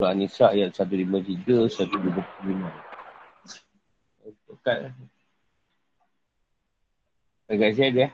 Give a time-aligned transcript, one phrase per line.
[0.00, 2.16] Surah Nisa ayat 153, 125.
[4.48, 4.96] Dekat.
[7.52, 8.08] Dekat sini ada.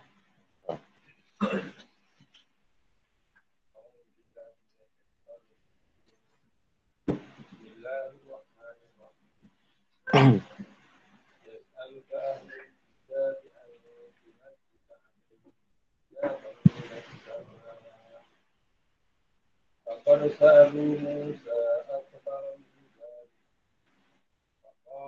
[20.07, 21.67] فقد سألوا موسى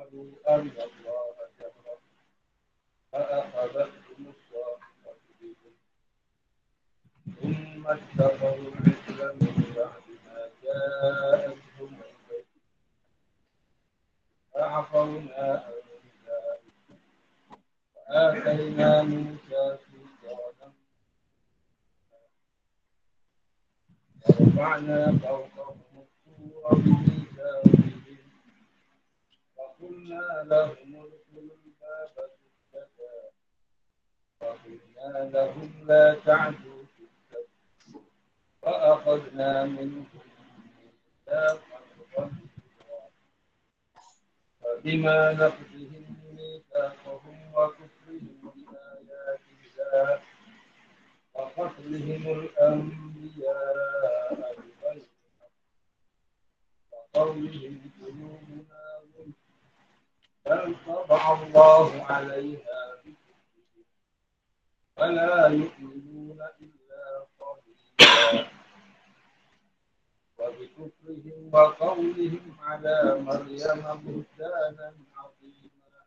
[0.08, 1.98] فقالوا أن الله جهر
[3.12, 5.74] فأخذتهم الصاخبة بهم
[7.42, 11.98] ثم اتخذوا العجل من بعد ما جاءتهم
[14.54, 15.74] فعفونا عن
[16.28, 17.00] ذلك
[18.10, 19.78] وآتينا موسى
[20.24, 20.74] سلطانا
[24.30, 27.77] ورفعنا فوقهم الطور بميثاقهم
[29.89, 32.31] وقلنا لهم ادخلوا الباب
[32.73, 33.31] سجدا
[34.41, 38.03] وقلنا لهم لا تعدوا في السبت
[38.63, 40.07] وأخذنا منهم
[40.79, 41.81] ميثاقا
[42.17, 42.31] غليظا
[44.61, 46.05] فبما نقضهم
[46.37, 50.21] ميثاقهم وكفرهم بآيات الله
[51.35, 54.35] وقتلهم الأنبياء
[54.83, 55.07] بغير
[55.41, 55.51] حق
[57.15, 58.78] وقولهم قلوبنا
[60.49, 62.79] طبع الله عليها
[64.97, 68.49] فلا يؤمنون إلا قليلا
[70.39, 76.01] وبكفرهم وقولهم على مريم بهتانا عظيما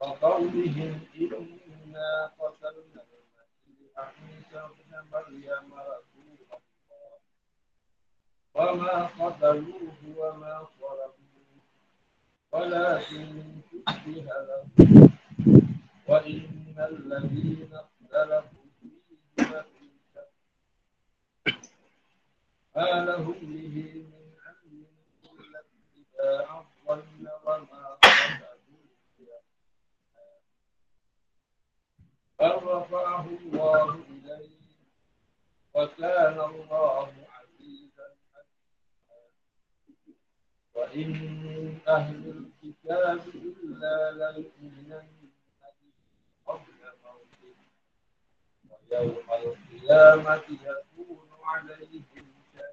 [0.00, 6.60] وقولهم إنا قتلنا المسيح عيسى ابن مريم رسول الله
[8.54, 11.13] وما قتلوه وما صلبوه
[12.54, 13.44] ولكن
[13.86, 15.10] شبه لهم
[16.08, 20.28] وإن الذين اختلفوا فيه لفي شك
[22.76, 24.86] ما لهم به من علم
[25.40, 27.98] إلا اتباع الظن وما
[32.40, 34.50] بل رفعه الله إليه
[35.74, 37.12] وكان الله
[40.79, 41.09] وإن
[41.43, 45.93] من أهل الكتاب إلا ليؤمنن به
[46.47, 47.55] قبل موته
[48.91, 52.67] ويوم القيامة يكون عليهم شهيدا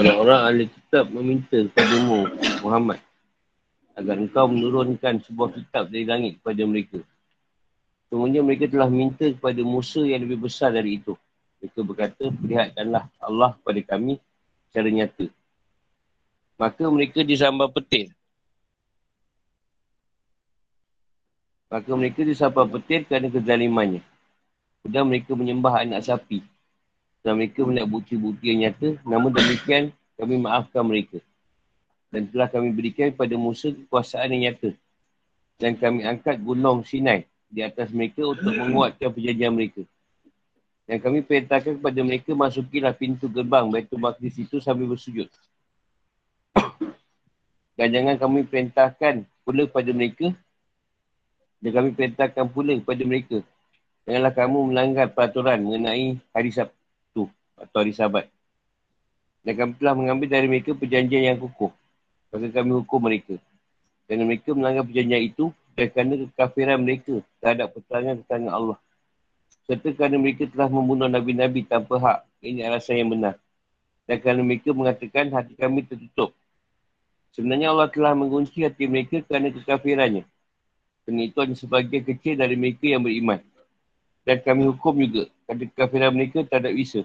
[0.00, 2.24] Orang-orang ahli kitab meminta kepadamu
[2.64, 3.04] Muhammad
[4.00, 7.04] agar engkau menurunkan sebuah kitab dari langit kepada mereka.
[8.08, 11.20] Semuanya mereka telah minta kepada Musa yang lebih besar dari itu.
[11.60, 14.16] Mereka berkata, perlihatkanlah Allah kepada kami
[14.75, 15.31] secara nyata.
[16.59, 18.11] Maka mereka disambar petir.
[21.71, 24.03] Maka mereka disambar petir kerana kezalimannya.
[24.83, 26.43] Kemudian mereka menyembah anak sapi.
[27.23, 28.99] Dan mereka melihat bukti-bukti yang nyata.
[29.07, 31.23] Namun demikian, kami maafkan mereka.
[32.11, 34.75] Dan telah kami berikan kepada Musa kekuasaan yang nyata.
[35.55, 39.87] Dan kami angkat gunung Sinai di atas mereka untuk menguatkan perjanjian mereka.
[40.85, 45.25] Dan kami perintahkan kepada mereka masukilah pintu gerbang Baitul Maqdis itu sambil bersujud.
[47.77, 50.33] Dan jangan kami perintahkan pula kepada mereka
[51.59, 53.37] dan kami perintahkan pula kepada mereka
[54.05, 57.25] Janganlah kamu melanggar peraturan mengenai hari Sabtu
[57.57, 58.29] atau hari Sabat.
[59.41, 61.73] Dan kami telah mengambil dari mereka perjanjian yang kukuh.
[62.29, 63.33] Maka kami hukum mereka.
[64.05, 68.77] Dan mereka melanggar perjanjian itu dan kerana kekafiran mereka terhadap pertanyaan-pertanyaan Allah.
[69.65, 72.19] Serta kerana mereka telah membunuh Nabi-Nabi tanpa hak.
[72.45, 73.35] Ini alasan yang benar.
[74.05, 76.37] Dan kerana mereka mengatakan hati kami tertutup.
[77.33, 80.23] Sebenarnya Allah telah mengunci hati mereka kerana kekafirannya.
[81.03, 83.41] Kerana itu hanya sebagian kecil dari mereka yang beriman.
[84.21, 87.01] Dan kami hukum juga kerana kekafiran mereka terhadap Isa.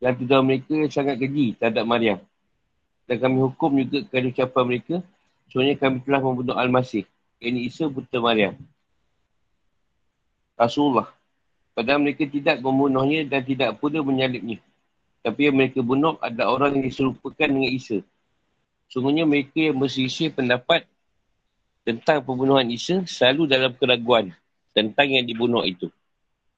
[0.00, 2.18] Dan tuduhan mereka sangat keji terhadap Maryam.
[3.04, 4.96] Dan kami hukum juga kerana ucapan mereka.
[5.52, 7.04] Sebenarnya kami telah membunuh Al-Masih.
[7.44, 8.56] Ini Isa putera Maryam.
[10.58, 11.06] Rasulullah.
[11.78, 14.58] Padahal mereka tidak membunuhnya dan tidak pula menyalibnya.
[15.22, 18.02] Tapi yang mereka bunuh adalah orang yang diserupakan dengan Isa.
[18.90, 20.82] Sungguhnya mereka yang bersisir pendapat
[21.86, 24.34] tentang pembunuhan Isa selalu dalam keraguan
[24.74, 25.86] tentang yang dibunuh itu.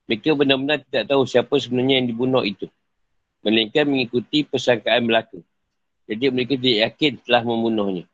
[0.09, 2.67] Mereka benar-benar tidak tahu siapa sebenarnya yang dibunuh itu.
[3.45, 5.39] Melainkan mengikuti persangkaan belaka.
[6.11, 8.05] Jadi mereka tidak yakin telah membunuhnya.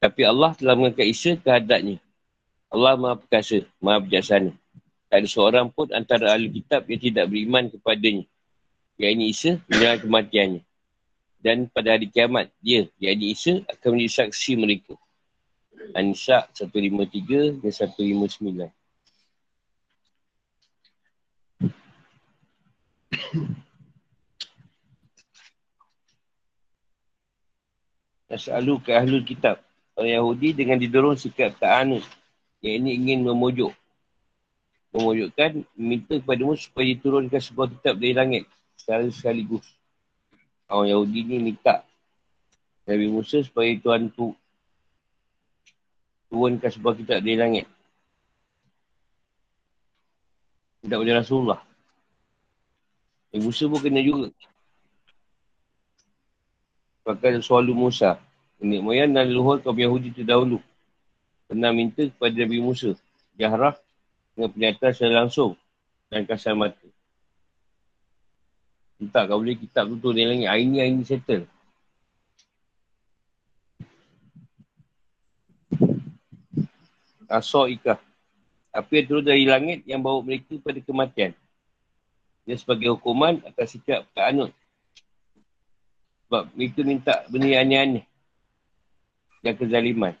[0.00, 2.00] Tapi Allah telah mengangkat Isa ke hadratnya.
[2.70, 4.56] Allah maha perkasa, maha bijaksana.
[5.10, 8.24] Tak ada seorang pun antara ahli kitab yang tidak beriman kepadanya.
[8.94, 10.62] yakni Isa, menjelang kematiannya.
[11.42, 14.94] Dan pada hari kiamat, dia, yakni Isa, akan menjadi saksi mereka.
[15.98, 18.70] An-Nisa 153 dan 159.
[28.30, 29.58] Nas'alu ke ahlul kitab.
[29.98, 32.06] Orang Yahudi dengan didorong sikap ta'anud.
[32.62, 33.74] Yang ini ingin memujuk.
[34.90, 38.44] Memujukkan, minta kepadamu supaya diturunkan sebuah kitab dari langit.
[38.74, 39.66] Secara sekaligus.
[40.70, 41.82] Orang Yahudi ni minta
[42.90, 44.34] Nabi Musa supaya Tuhan tu
[46.26, 47.66] turunkan sebuah kitab dari langit.
[50.82, 51.60] Tidak boleh Rasulullah.
[53.30, 54.34] Nabi Musa pun kena juga.
[57.06, 58.18] Pakai soalu Musa.
[58.58, 60.58] Ini moyang dan leluhur kaum Yahudi terdahulu.
[61.46, 62.98] Pernah minta kepada Nabi Musa.
[63.38, 63.78] Jahrah
[64.40, 65.52] dengan pernyataan secara langsung.
[66.08, 66.88] Dan kasar mata.
[68.96, 70.48] Minta kau boleh kitab tu tu dari langit.
[70.48, 71.44] Hari ni, hari ni settle.
[77.28, 78.00] Asor ikah.
[78.72, 81.32] Apa yang turun dari langit yang bawa mereka pada kematian.
[82.44, 84.52] Dia sebagai hukuman atas sikap tak anut.
[86.26, 88.04] Sebab mereka minta benda yang aneh-aneh.
[89.40, 90.14] Dan kezaliman.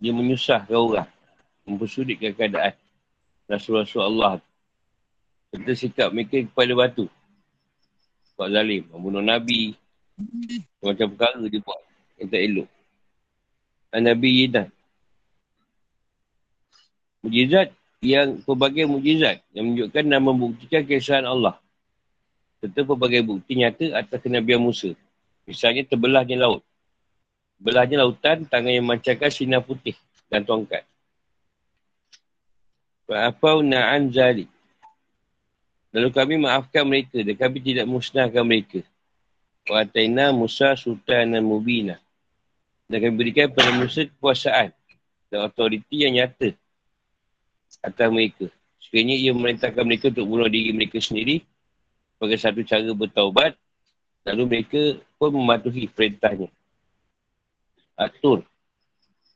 [0.00, 1.08] Dia menyusahkan orang.
[1.68, 2.74] Mempersudikkan keadaan.
[3.46, 4.40] Rasul-Rasul Allah.
[5.52, 7.06] Serta sikap mereka kepada batu.
[8.32, 8.88] Sebab zalim.
[8.88, 9.76] Membunuh Nabi.
[10.80, 11.80] Macam perkara dia buat.
[12.16, 12.68] Yang tak elok.
[14.00, 14.68] Nabi Yidan.
[17.20, 17.68] Mujizat
[18.00, 21.60] yang pelbagai mujizat yang menunjukkan dan membuktikan kesahan Allah.
[22.64, 24.96] Serta pelbagai bukti nyata atas kenabian Musa.
[25.44, 26.64] Misalnya terbelahnya laut.
[27.60, 29.92] Belahnya lautan, tangan yang memancarkan sinar putih
[30.32, 30.80] dan tongkat.
[33.04, 34.48] Fa'afau na'an zalik.
[35.92, 38.80] Lalu kami maafkan mereka dan kami tidak musnahkan mereka.
[39.68, 42.00] Wa'ataina Musa sultanan mubina.
[42.88, 44.72] Dan kami berikan kepada Musa kekuasaan
[45.28, 46.56] dan otoriti yang nyata
[47.84, 48.48] atas mereka.
[48.82, 51.44] Sekiranya ia memerintahkan mereka untuk bunuh diri mereka sendiri
[52.18, 53.52] sebagai satu cara bertaubat,
[54.28, 56.52] lalu mereka pun mematuhi perintahnya.
[58.00, 58.48] Atur.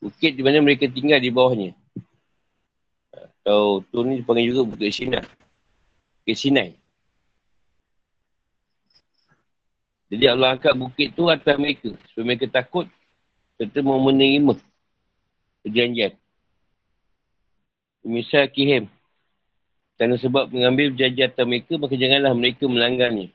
[0.01, 1.77] Bukit di mana mereka tinggal di bawahnya.
[3.13, 5.25] Atau Tur ni dipanggil juga Bukit Sinai.
[6.25, 6.71] Bukit Sinai.
[10.09, 11.93] Jadi Allah angkat bukit tu atas mereka.
[12.09, 12.89] Supaya mereka takut
[13.61, 14.57] serta mau menerima
[15.65, 16.13] perjanjian.
[18.05, 18.89] Misal kihem.
[19.97, 23.29] Kerana sebab mengambil perjanjian atas mereka, maka janganlah mereka melanggarnya.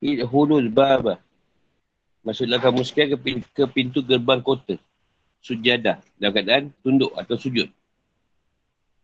[0.00, 1.20] Idhulul baba.
[2.20, 4.76] Maksudlah kamu sekian ke pintu, ke pintu gerbang kota.
[5.40, 6.00] Sujadah.
[6.20, 7.68] Dalam keadaan tunduk atau sujud.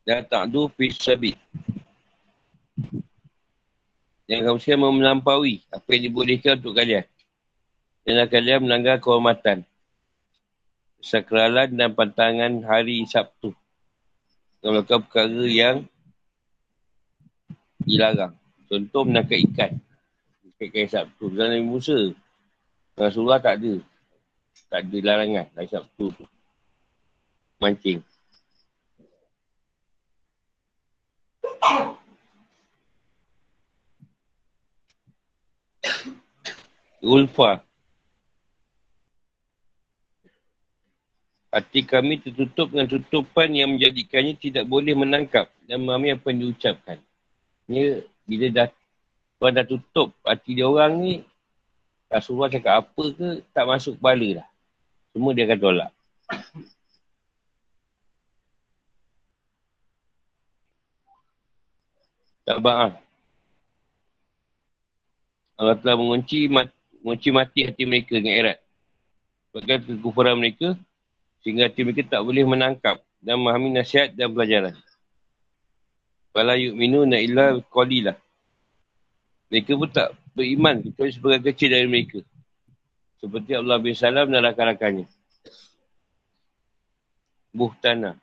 [0.05, 1.37] Dan ta'du fi sabit.
[4.29, 7.07] Yang kamu sekian melampaui apa yang dibolehkan untuk kalian.
[8.05, 9.67] Janganlah kalian melanggar kehormatan
[11.07, 13.55] sakralan dan pantangan hari Sabtu.
[14.59, 15.77] Kalau melakukan perkara yang
[17.87, 18.35] dilarang.
[18.67, 19.73] Contoh menangkap ikan.
[20.59, 21.31] Ikan Sabtu.
[21.31, 22.11] Nabi Musa.
[22.97, 23.75] Rasulullah tak ada.
[24.73, 26.25] Tak ada larangan hari Sabtu tu.
[27.61, 28.01] Mancing.
[37.05, 37.63] Ulfa.
[41.53, 46.99] Hati kami tertutup dengan tutupan yang menjadikannya tidak boleh menangkap dan memahami apa yang diucapkan.
[47.71, 48.69] Ini bila dah
[49.41, 51.13] dah tutup hati dia orang ni,
[52.07, 54.49] Rasulullah cakap apa ke, tak masuk kepala dah.
[55.11, 55.91] Semua dia akan tolak.
[62.47, 62.93] Tak bahan.
[65.57, 66.47] Allah telah mengunci,
[67.03, 68.59] mengunci mati hati mereka dengan erat.
[69.51, 70.79] Sebabkan kekufuran mereka,
[71.43, 74.77] sehingga hati mereka tak boleh menangkap dan memahami nasihat dan pelajaran.
[76.31, 78.15] Fala yu'minu na illa qalilah.
[79.49, 82.21] Mereka pun tak beriman kecuali sebagai kecil dari mereka.
[83.17, 85.09] Seperti Allah bin Salam dan rakan-rakannya.
[87.57, 88.21] Buhtana.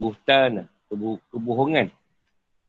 [0.00, 0.64] Buhtana.
[1.28, 1.92] Kebohongan.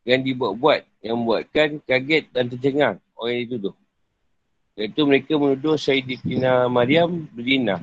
[0.04, 0.84] Yang dibuat-buat.
[1.00, 3.76] Yang membuatkan kaget dan tercengang orang yang dituduh.
[4.76, 7.80] Iaitu mereka menuduh Sayyidina Maryam berzina.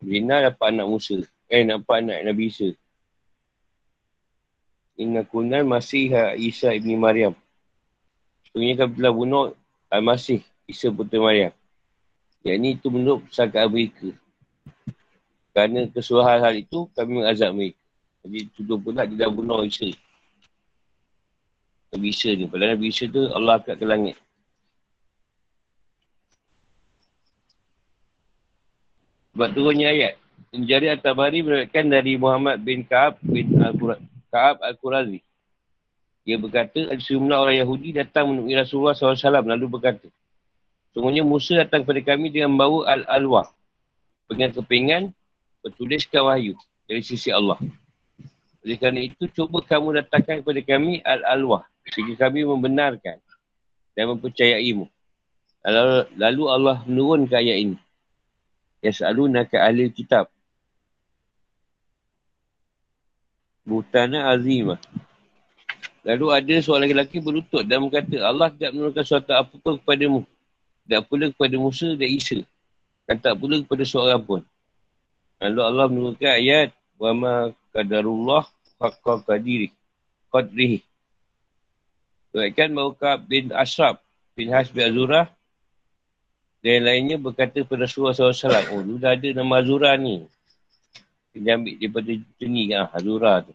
[0.00, 1.26] Zina dapat anak Musa.
[1.50, 2.70] Eh, dapat anak Nabi Isa.
[5.00, 7.32] Inna kunan masih Isa ibni Maryam.
[8.48, 9.44] Sebenarnya kami telah bunuh
[9.90, 11.52] Al-Masih Isa putera Maryam.
[12.46, 14.14] Yang ini itu menurut pesangkaan mereka.
[15.50, 17.82] Kerana keseluruhan hal itu, kami mengazab mereka.
[18.22, 19.90] Jadi tuduh pula dia dah bunuh Isa.
[21.90, 22.46] Nabi Isa ni.
[22.46, 24.16] Padahal Nabi Isa tu Allah angkat ke langit.
[29.34, 30.14] Sebab turunnya ayat.
[30.50, 33.54] Menjari At-Tabari meriwayatkan dari Muhammad bin Ka'ab bin
[34.30, 35.22] Ka'ab Al-Qurazi.
[36.30, 39.18] Dia berkata, ada sejumlah orang Yahudi datang menemui Rasulullah SAW
[39.50, 40.06] lalu berkata,
[40.94, 43.50] Sungguhnya Musa datang kepada kami dengan membawa Al-Alwah.
[44.30, 45.10] Dengan kepingan
[45.58, 46.54] bertuliskan wahyu
[46.86, 47.58] dari sisi Allah.
[48.62, 51.66] Oleh kerana itu, cuba kamu datangkan kepada kami Al-Alwah.
[51.90, 53.18] Sehingga kami membenarkan
[53.98, 54.86] dan mempercayaimu.
[56.14, 57.76] Lalu, Allah menurunkan ayat ini.
[58.86, 60.30] Yas'alunaka ahli kitab.
[63.66, 64.78] Butana azimah.
[66.10, 70.26] Lalu ada seorang lelaki berlutut dan berkata, Allah tidak menurunkan suatu apa pun kepadamu
[70.90, 72.42] tak pula kepada Musa dan Isa.
[73.06, 74.42] Dan tak pula kepada seorang pun.
[75.38, 77.34] Lalu Allah menurunkan ayat wa ma
[77.70, 78.44] qadarullah
[78.82, 79.70] haqqa qadiri
[80.34, 80.82] qadrihi.
[82.34, 84.02] Bahawa Ka'ab bin Ashraf
[84.34, 85.30] bin Has bin Azurah
[86.60, 90.26] dan lainnya berkata kepada Rasulullah SAW, oh, dah ada nama Azurah ni.
[91.32, 93.54] Dia ambil daripada sini kan, Azurah tu.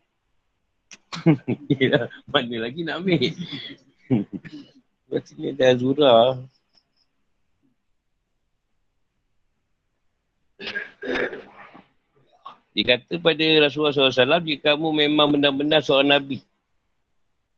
[2.33, 3.33] Mana lagi nak ambil?
[5.11, 6.29] Maksudnya ada Azurah.
[12.75, 16.43] Dia kata pada Rasulullah SAW, jika kamu memang benar-benar seorang Nabi.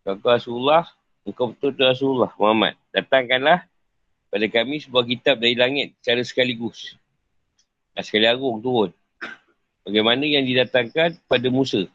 [0.06, 0.86] Kau Rasulullah,
[1.26, 2.78] engkau betul-betul Rasulullah Muhammad.
[2.94, 3.66] Datangkanlah
[4.30, 6.96] pada kami sebuah kitab dari langit secara sekaligus.
[7.98, 8.94] Dan sekali agung turun.
[9.82, 11.90] Bagaimana yang didatangkan pada Musa.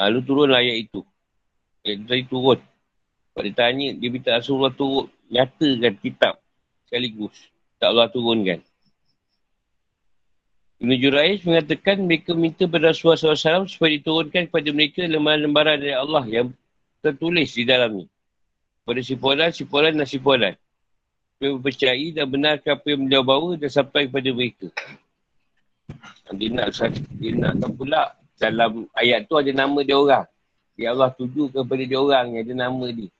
[0.00, 1.04] Lalu turun ayat itu.
[1.84, 2.58] Ayat itu tadi turun.
[3.36, 5.12] Kalau dia tanya, dia minta Rasulullah turun.
[5.28, 6.40] Nyatakan kitab
[6.88, 7.36] sekaligus.
[7.76, 8.64] Tak Allah turunkan.
[10.80, 16.24] Ibn Juraiz mengatakan mereka minta kepada Rasulullah SAW supaya diturunkan kepada mereka lembaran-lembaran dari Allah
[16.24, 16.56] yang
[17.04, 18.08] tertulis di dalamnya.
[18.88, 20.54] Pada sipulan, sipulan dan sipulan.
[21.36, 24.68] Mereka percayai dan benarkan apa yang beliau bawa dan sampai kepada mereka.
[26.32, 26.68] Dia nak,
[27.20, 30.24] dia nak pula dalam ayat tu ada nama dia orang.
[30.80, 33.12] Ya Allah tuju kepada dia orang yang ada nama dia.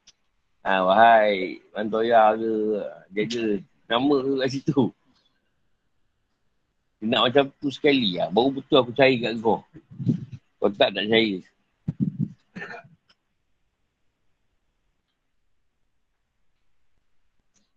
[0.65, 2.53] Ha, wahai Mantoya ke,
[3.12, 3.45] jaga
[3.85, 4.89] nama kat situ.
[7.00, 8.33] Dia nak macam tu sekali lah.
[8.33, 9.61] Baru betul aku cari kat kau.
[10.57, 11.45] Kau tak nak cari.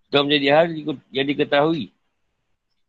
[0.07, 0.67] Setelah menjadi hal
[1.12, 1.91] yang diketahui.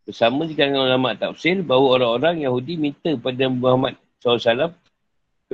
[0.04, 4.72] Bersama di kalangan ulama tafsir bahawa orang-orang Yahudi minta kepada Muhammad SAW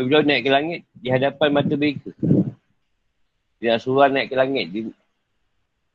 [0.00, 2.14] Beliau naik ke langit di hadapan mata mereka.
[3.58, 4.70] Dia suruh naik ke langit.
[4.70, 4.88] Dia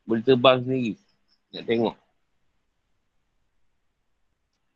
[0.03, 0.93] boleh terbang sendiri.
[1.55, 1.95] Nak tengok.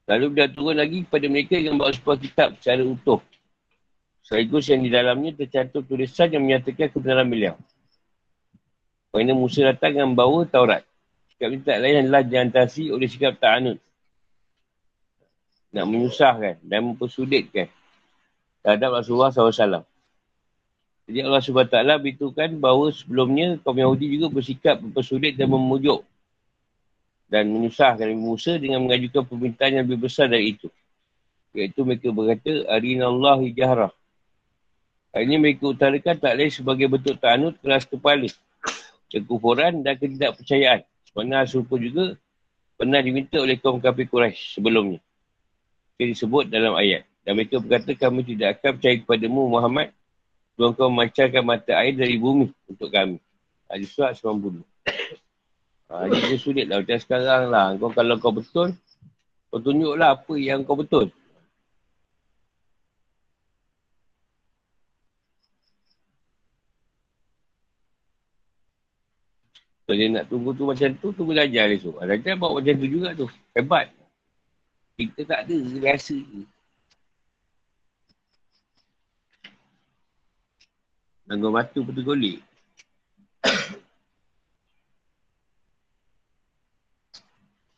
[0.09, 3.21] Lalu dia turun lagi kepada mereka yang bawa sebuah kitab secara utuh.
[4.25, 7.55] Sekaligus yang di dalamnya tercantum tulisan yang menyatakan kebenaran beliau.
[9.13, 10.81] Kerana Musa datang dengan bawa Taurat.
[11.33, 13.77] Sikap ini tak lain adalah diantasi oleh sikap ta'anud.
[15.69, 17.69] Nak menyusahkan dan mempersuditkan
[18.63, 19.83] terhadap Rasulullah SAW.
[21.09, 26.05] Jadi Allah SWT beritahukan bahawa sebelumnya kaum Yahudi juga bersikap mempersulit dan memujuk
[27.29, 30.69] dan menyusahkan Nabi Musa dengan mengajukan permintaan yang lebih besar dari itu.
[31.57, 33.93] Iaitu mereka berkata, Arinallah hijahrah.
[35.09, 38.29] Hal ini mereka utarakan tak lain sebagai bentuk ta'anud keras kepala,
[39.09, 40.85] kekufuran dan ketidakpercayaan.
[41.09, 42.13] Sebenarnya serupa juga
[42.77, 45.01] pernah diminta oleh kaum kafir Quraisy sebelumnya.
[45.97, 47.08] Yang disebut dalam ayat.
[47.29, 49.93] Dan mereka berkata, kami tidak akan percaya kepadamu Muhammad
[50.57, 53.21] Tuhan kau memancarkan mata air dari bumi untuk kami.
[53.69, 54.65] Hadis surat 90.
[55.93, 57.77] Ha, dia sulit lah macam sekarang lah.
[57.77, 58.73] Kau kalau kau betul,
[59.53, 61.13] kau tunjuklah apa yang kau betul.
[69.85, 71.93] Kalau dia nak tunggu tu macam tu, tunggu dia tu.
[71.93, 73.29] Raja bawa macam tu juga tu.
[73.53, 73.93] Hebat.
[74.97, 76.17] Kita tak ada, rasa.
[81.29, 82.41] Nanggung batu pun tergolek.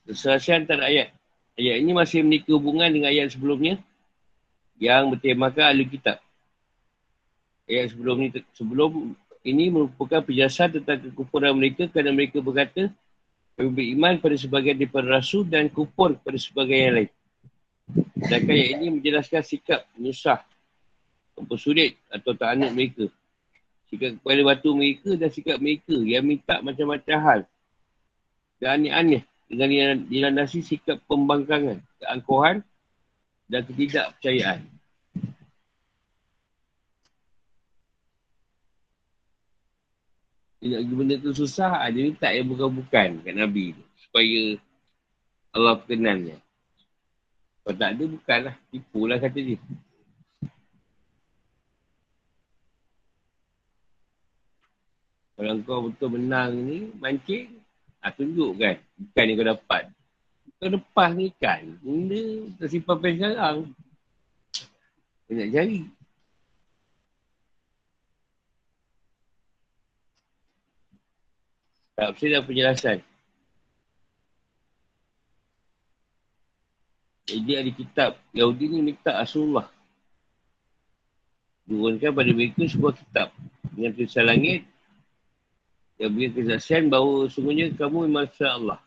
[0.08, 1.12] Keselasian antara ayat.
[1.60, 3.76] Ayat ini masih memiliki hubungan dengan ayat sebelumnya
[4.80, 6.24] yang bertemakan ahli kitab.
[7.68, 8.92] Ayat sebelum ini, sebelum
[9.44, 12.88] ini merupakan penjelasan tentang kekufuran mereka kerana mereka berkata
[13.60, 17.12] kami beriman pada sebagian daripada rasul dan kufur pada sebagian yang lain.
[18.16, 20.40] Dan ayat ini menjelaskan sikap menyusah,
[21.36, 23.12] mempersulit atau tak anak mereka.
[23.92, 27.40] Sikap kepada batu mereka dan sikap mereka yang minta macam-macam hal.
[28.64, 32.64] Dan aneh-aneh dengan dilandasi sikap pembangkangan, keangkuhan
[33.52, 34.64] dan ketidakpercayaan.
[40.62, 43.84] Dia nak benda tu susah, dia minta yang bukan-bukan kat Nabi tu.
[44.08, 44.62] Supaya
[45.52, 46.38] Allah perkenannya.
[47.66, 48.56] Kalau tak ada, bukanlah.
[48.70, 49.60] Tipulah kata dia.
[55.42, 57.50] Kalau kau betul menang ni, mancing,
[57.98, 58.78] ha, tunjukkan.
[58.78, 59.84] Bukan yang kau dapat.
[60.62, 63.58] Kau lepas ni kan, benda tersimpan pen sekarang.
[65.26, 65.82] Kau nak cari.
[71.98, 72.98] Tak, saya dah penjelasan.
[77.26, 79.66] Jadi ada kitab Yahudi ni minta Rasulullah.
[81.66, 83.34] Turunkan pada mereka sebuah kitab.
[83.74, 84.71] Dengan tulisan langit.
[86.02, 88.82] Yang beri kesaksian bahawa sungguhnya kamu memang Allah.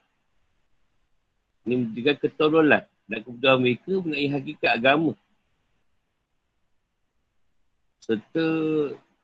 [1.62, 5.14] Ini menunjukkan ketololan dan kebutuhan mereka mengenai hakikat agama.
[8.02, 8.46] Serta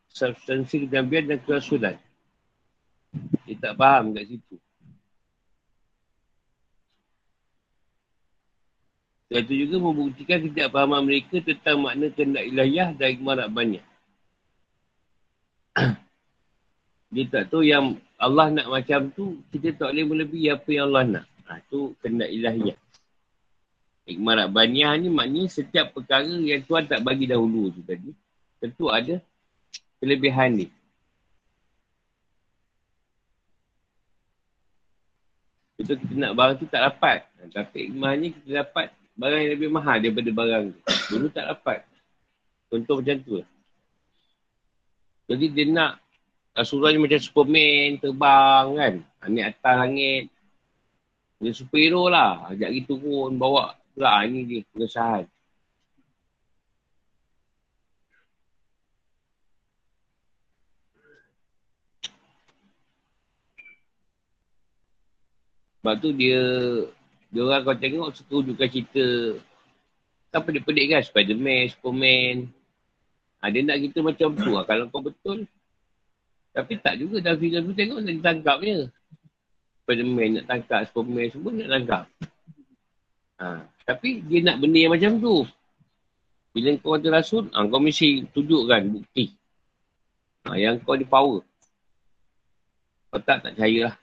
[0.07, 1.99] substansi kenabian dan kerasulan.
[3.43, 4.57] Dia tak faham kat situ.
[9.31, 13.85] Dan itu juga membuktikan ketidakpahaman mereka tentang makna kehendak ilahiyah dan hikmah banyak.
[17.11, 21.05] Dia tak tahu yang Allah nak macam tu, kita tak boleh melebihi apa yang Allah
[21.19, 21.25] nak.
[21.51, 22.79] Ha, tu kehendak ilahiyah.
[24.07, 28.15] Hikmah banyak ni maknanya setiap perkara yang Tuhan tak bagi dahulu tu tadi,
[28.63, 29.19] tentu ada
[29.99, 30.67] kelebihan ni.
[35.81, 37.25] Betul kita nak barang tu tak dapat.
[37.57, 40.81] Tapi hikmahnya kita dapat barang yang lebih mahal daripada barang tu.
[41.17, 41.89] Dulu tak dapat.
[42.69, 43.41] Contoh macam tu.
[45.31, 45.93] Jadi dia nak
[46.61, 48.95] Rasulullah ni macam Superman terbang kan.
[49.33, 50.25] Naik atas langit.
[51.41, 52.53] Dia superhero lah.
[52.53, 53.73] Ajak pergi turun bawa.
[53.97, 55.25] Pula ni dia pengesahan.
[65.81, 66.45] Sebab tu dia
[67.33, 69.41] dia orang kau tengok suka wujudkan cerita
[70.29, 72.37] kan pedik-pedik kan Spiderman, Superman.
[73.41, 74.69] Ha, dia nak kita macam tu lah.
[74.69, 75.49] Kalau kau betul.
[76.51, 78.79] Tapi tak juga dalam filem tu tengok nak ditangkap je.
[79.83, 82.05] Spiderman nak tangkap, Superman semua nak tangkap.
[83.41, 83.47] Ha,
[83.87, 85.47] tapi dia nak benda yang macam tu.
[86.51, 89.31] Bila kau ada rasul, ha, kau mesti tunjukkan bukti.
[90.47, 91.43] Ha, yang kau ada power.
[93.15, 93.97] Kau tak, tak percaya lah.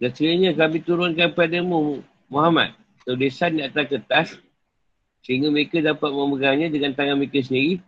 [0.00, 2.00] Dan sekiranya kami turunkan padamu
[2.32, 4.28] Muhammad tulisan di atas kertas
[5.20, 7.80] sehingga mereka dapat memegangnya dengan tangan mereka sendiri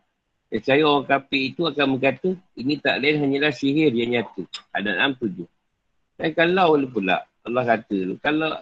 [0.52, 4.44] dan saya orang kafir itu akan berkata ini tak lain hanyalah sihir yang nyata.
[4.76, 5.48] Ada enam tujuh.
[6.20, 8.52] Dan kalau pula Allah kata kalau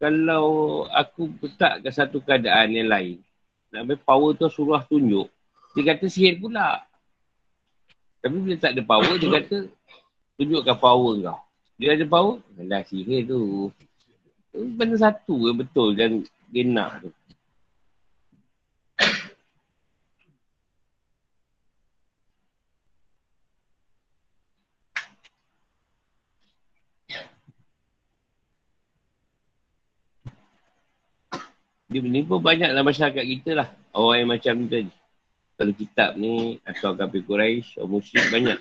[0.00, 0.44] kalau
[0.90, 3.22] aku letak ke satu keadaan yang lain
[3.70, 5.30] nak power tu surah tunjuk
[5.74, 6.82] dia kata sihir pula.
[8.20, 9.70] Tapi bila tak ada power dia kata
[10.34, 11.40] tunjukkan power kau.
[11.80, 13.70] Dia ada power, alah sihir tu.
[14.50, 16.26] Benda satu yang betul dan
[16.74, 17.10] nak tu.
[31.90, 33.68] Dia ni pun banyak dalam masyarakat kita lah.
[33.90, 34.92] Orang yang macam ni tadi.
[35.58, 38.58] Kalau kitab ni, atau kafir Quraisy, orang musyrik banyak.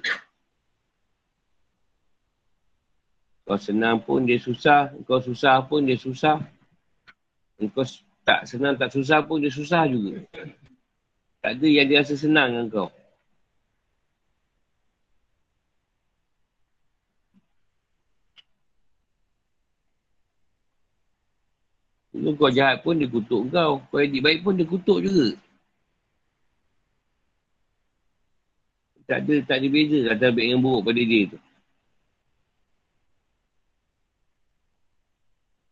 [3.50, 4.94] Kau senang pun dia susah.
[5.10, 6.38] Kau susah pun dia susah.
[7.74, 7.82] Kau
[8.22, 10.22] tak senang tak susah pun dia susah juga.
[11.42, 12.90] Tak ada yang dia rasa senang dengan kau.
[22.14, 23.82] Kalau kau jahat pun dia kutuk kau.
[23.90, 25.34] Kau edik baik pun dia kutuk juga.
[29.10, 31.49] Tak ada, tak ada beza antara baik yang buruk pada dia tu.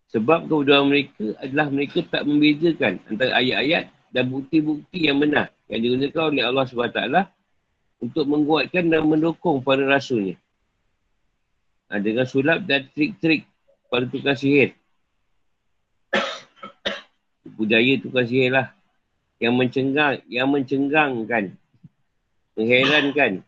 [0.08, 6.32] Sebab kebodohan mereka adalah mereka tak membezakan antara ayat-ayat dan bukti-bukti yang benar yang digunakan
[6.32, 7.02] oleh Allah SWT
[8.00, 10.40] untuk menguatkan dan mendukung para rasulnya.
[11.92, 13.48] Ha, dengan sulap dan trik-trik
[13.92, 14.76] para tukang sihir.
[17.58, 18.72] Budaya tukang sihir lah.
[19.38, 21.54] Yang mencenggang, yang mencenggangkan,
[22.58, 23.46] mengherankan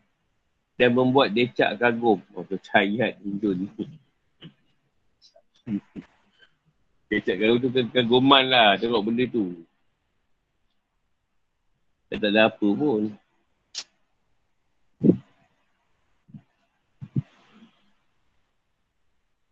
[0.77, 2.21] dan membuat decak kagum.
[2.35, 3.67] Oh, percaya tunjuk ni.
[7.09, 9.65] Kecap kalau tu kan lah tengok benda tu.
[12.05, 13.09] Dia tak ada apa pun.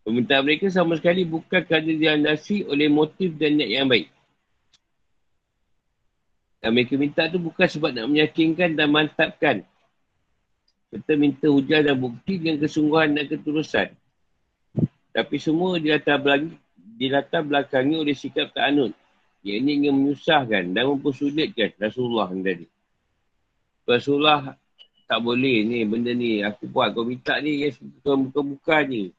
[0.06, 4.08] Permintaan mereka sama sekali bukan kerana dilandasi oleh motif dan niat yang baik.
[6.62, 9.66] Yang mereka minta tu bukan sebab nak meyakinkan dan mantapkan.
[10.94, 13.92] Kita minta hujah dan bukti dengan kesungguhan dan ketulusan.
[15.12, 16.56] Tapi semua di atas belakang
[16.98, 18.92] dilatar belakangi oleh sikap ta'anud.
[19.46, 22.66] Yang ini ingin menyusahkan dan mempersulitkan Rasulullah yang tadi.
[23.88, 24.58] Rasulullah
[25.08, 29.14] tak boleh ni benda ni aku buat kau minta ni yang buka-buka ni.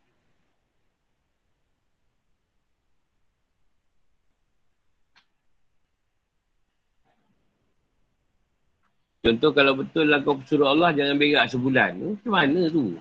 [9.25, 11.91] Contoh kalau betul lah kau suruh Allah jangan berak sebulan.
[12.01, 12.97] Macam mana tu?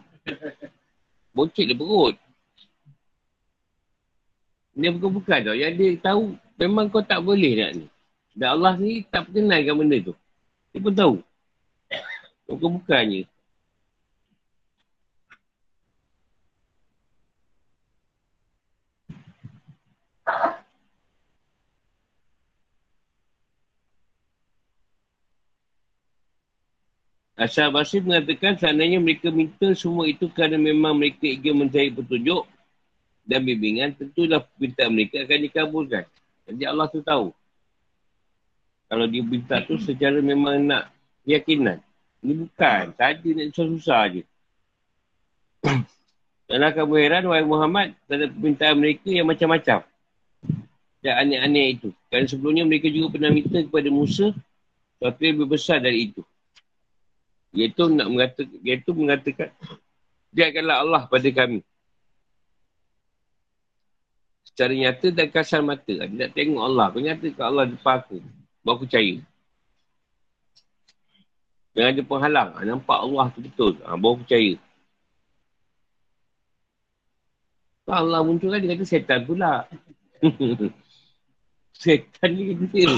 [1.35, 2.15] Bocik dia perut.
[4.77, 5.57] Dia bukan-bukan tau.
[5.57, 6.23] Yang dia tahu
[6.61, 7.85] memang kau tak boleh nak ni.
[8.37, 10.13] Dan Allah ni tak perkenalkan benda tu.
[10.69, 11.15] Dia pun tahu.
[12.45, 13.25] Bukan-bukannya.
[27.37, 32.49] Asal Basir mengatakan seandainya mereka minta semua itu kerana memang mereka ingin mencari petunjuk
[33.27, 36.03] dan bimbingan, tentulah permintaan mereka akan dikabulkan.
[36.47, 37.35] Jadi Allah tu tahu.
[38.87, 40.87] Kalau dia minta tu secara memang nak
[41.27, 41.83] keyakinan.
[42.23, 42.95] Ini bukan.
[42.95, 44.23] Tadi nak susah-susah je.
[46.47, 49.83] Dan kamu heran, wahai Muhammad, terhadap permintaan mereka yang macam-macam.
[51.03, 51.91] Dan aneh-aneh itu.
[52.07, 54.31] Kerana sebelumnya mereka juga pernah minta kepada Musa
[55.03, 56.23] yang lebih besar dari itu.
[57.51, 59.51] Iaitu nak mengatakan, iaitu mengatakan
[60.35, 61.59] dia adalah Allah pada kami.
[64.57, 65.85] Secara nyata dan kasar mata.
[65.85, 66.89] Dia nak tengok Allah.
[66.89, 68.17] Aku nyata ke Allah depan aku.
[68.65, 69.21] Baru aku percaya.
[71.77, 72.49] Jangan ada penghalang.
[72.57, 73.77] Ha, nampak Allah tu betul.
[73.85, 74.57] Ha, baru percaya.
[77.85, 79.69] Kalau Allah muncul kan dia kata setan pula.
[81.85, 82.89] setan ni kata dia.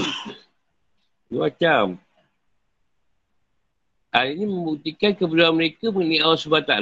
[1.28, 2.00] Macam.
[4.16, 6.72] Hal ini membuktikan kebenaran mereka mengenai Allah SWT.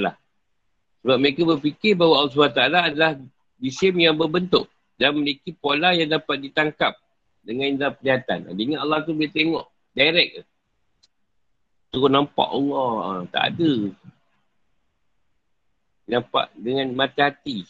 [1.03, 2.63] Sebab mereka berfikir bahawa Allah SWT
[2.95, 3.13] adalah
[3.59, 6.95] jisim yang berbentuk dan memiliki pola yang dapat ditangkap
[7.43, 8.51] dengan indera penglihatan.
[8.55, 10.43] Dia Allah tu boleh tengok direct ke.
[11.89, 12.93] Terus nampak Allah.
[13.01, 13.73] Ha, tak ada.
[16.09, 17.65] Nampak dengan mata hati.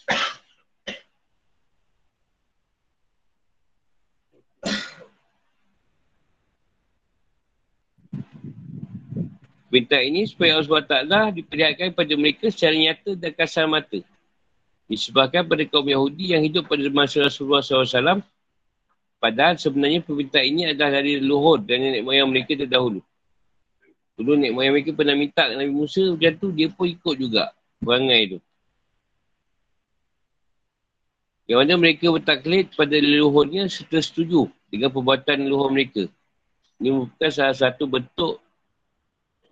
[9.68, 14.00] Perintah ini supaya Allah SWT diperlihatkan kepada mereka secara nyata dan kasar mata.
[14.88, 18.24] Disebabkan pada kaum Yahudi yang hidup pada masa Rasulullah SAW.
[19.20, 23.04] Padahal sebenarnya perintah ini adalah dari leluhur dan nenek moyang mereka terdahulu.
[24.16, 27.52] Dulu nenek moyang mereka pernah minta Nabi Musa macam tu, dia pun ikut juga
[27.84, 28.38] perangai tu.
[31.48, 36.08] Yang mana mereka bertaklid pada leluhurnya serta setuju dengan perbuatan leluhur mereka.
[36.80, 38.40] Ini merupakan salah satu bentuk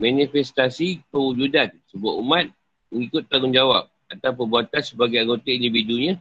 [0.00, 2.46] manifestasi pewujudan sebuah umat
[2.92, 6.18] mengikut tanggungjawab atau perbuatan sebagai anggota individunya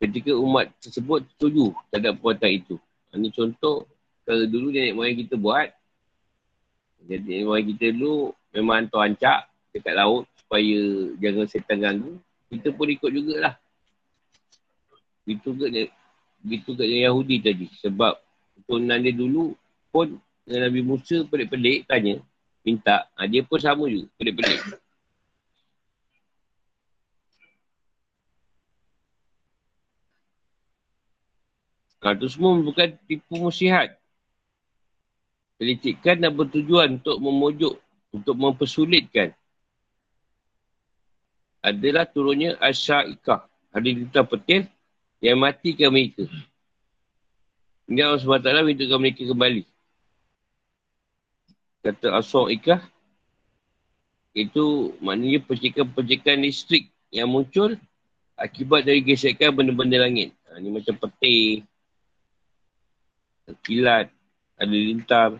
[0.00, 2.74] ketika umat tersebut setuju terhadap perbuatan itu.
[3.12, 3.84] Ini contoh
[4.24, 5.68] kalau dulu nenek moyang kita buat
[7.04, 9.38] jadi nenek moyang kita dulu memang hantar ancak
[9.72, 10.80] dekat laut supaya
[11.20, 12.12] jangan setan ganggu.
[12.50, 13.54] Kita pun ikut jugalah.
[15.28, 15.90] Itu ke
[16.48, 18.16] itu ke Yahudi tadi sebab
[18.64, 19.54] turunan dia dulu
[19.92, 20.16] pun
[20.48, 22.18] Nabi Musa pelik-pelik tanya
[22.66, 23.06] minta.
[23.14, 24.08] Ha, dia pun sama juga.
[24.18, 24.79] Pelik-pelik.
[32.00, 33.96] Ha, itu semua bukan tipu musihat.
[35.60, 37.74] Pelicikkan dan bertujuan untuk memujuk,
[38.16, 39.36] untuk mempersulitkan.
[41.60, 43.44] Adalah turunnya asya'ikah.
[43.76, 44.64] Ada duta petir
[45.20, 46.24] yang matikan mereka.
[47.84, 49.62] Ini Allah SWT minta mereka kembali
[51.80, 52.80] kata asal ikah
[54.36, 57.74] itu maknanya percikan-percikan listrik yang muncul
[58.38, 60.30] akibat dari gesekan benda-benda langit.
[60.48, 60.94] Ha, ni macam
[63.64, 64.06] kilat,
[64.58, 65.30] ada lintar.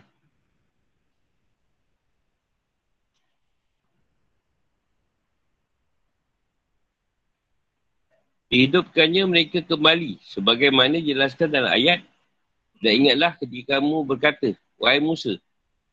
[8.51, 12.03] Dihidupkannya mereka kembali sebagaimana jelaskan dalam ayat
[12.81, 14.49] dan ingatlah ketika kamu berkata,
[14.81, 15.37] Wahai Musa,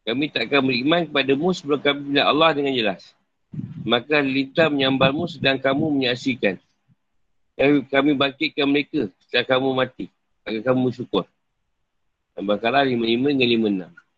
[0.09, 3.12] kami tak akan beriman kepadamu sebelum kami melihat Allah dengan jelas.
[3.85, 6.57] Maka lita menyambarmu sedang kamu menyaksikan.
[7.92, 10.07] Kami bangkitkan mereka setelah kamu mati.
[10.48, 11.28] Agar kamu bersyukur.
[12.38, 14.09] Al-Baqarah 55 dengan 56.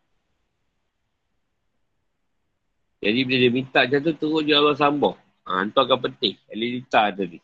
[3.00, 5.16] Jadi bila dia minta macam tu, terus je Allah sambung.
[5.48, 6.36] Ha, hantarkan penting.
[6.52, 7.40] Alilita tadi.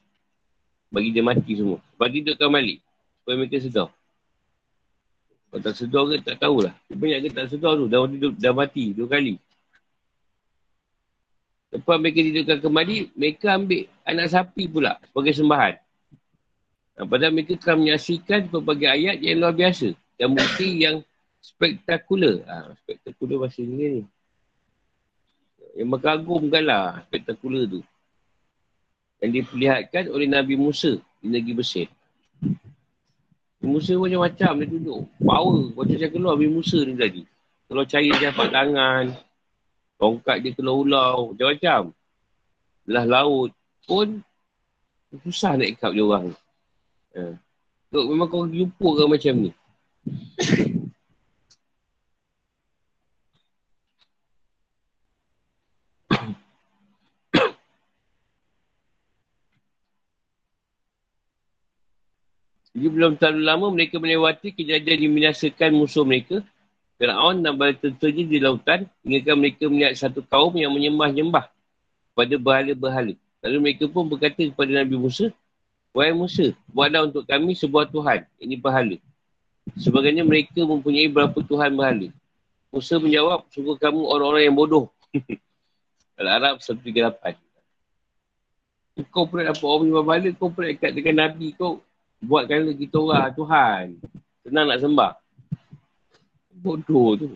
[0.92, 1.80] Bagi dia mati semua.
[1.80, 2.78] Lepas tu hidupkan balik.
[3.24, 3.88] Supaya mereka sedar.
[5.48, 6.76] Kalau tak sedar ke tak tahulah.
[6.92, 7.88] Banyak ke tak sedar tu.
[7.88, 9.40] Dah, dah, dah mati dua kali.
[11.72, 15.74] Lepas mereka hidupkan kembali, mereka ambil anak sapi pula sebagai sembahan.
[16.96, 19.92] Nah, padahal mereka telah menyaksikan pelbagai ayat yang luar biasa.
[20.16, 21.04] Dan bukti yang
[21.44, 22.42] spektakular.
[22.48, 24.02] Ha, spektakular bahasa ni ni.
[25.76, 27.80] Yang mengagumkan lah spektakular tu.
[29.20, 31.88] Yang diperlihatkan oleh Nabi Musa di negeri Mesir.
[33.66, 35.02] Musa macam-macam dia tunjuk.
[35.20, 35.60] Power.
[35.74, 37.22] Macam saya keluar Nabi Musa ni tadi.
[37.66, 39.04] Kalau cair dia dapat tangan.
[39.96, 41.16] Tongkat dia keluar ulau.
[41.32, 41.82] Macam-macam.
[42.86, 43.50] Belah laut
[43.86, 44.22] pun
[45.22, 46.34] susah nak ikat dia orang.
[47.16, 47.32] Ha.
[47.94, 49.50] memang kau jumpa kan macam ni.
[62.76, 66.44] Jadi belum terlalu lama mereka melewati kejadian yang membinasakan musuh mereka.
[67.00, 71.48] Fir'aun dan bala tentunya di lautan hingga mereka melihat satu kaum yang menyembah-nyembah
[72.12, 73.16] pada berhala-berhala.
[73.40, 75.32] Lalu mereka pun berkata kepada Nabi Musa,
[75.96, 78.28] Wahai Musa, buatlah untuk kami sebuah Tuhan.
[78.36, 79.00] Ini berhala.
[79.74, 82.14] Sebagainya mereka mempunyai berapa Tuhan berhala.
[82.70, 84.86] Musa menjawab, sungguh kamu orang-orang yang bodoh.
[86.20, 87.34] Al-Arab 138.
[89.12, 91.84] Kau pernah dapat orang berhala, kau pernah ikat dengan Nabi kau
[92.22, 93.84] buatkanlah kita orang Tuhan.
[94.46, 95.12] Senang nak sembah.
[96.56, 97.28] Bodoh tu.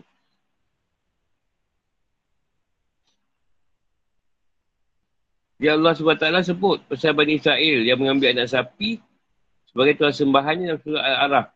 [5.61, 8.97] Ya Allah SWT sebut pasal Bani Israel yang mengambil anak sapi
[9.69, 11.47] sebagai tuan sembahannya dalam surah Al-Araf.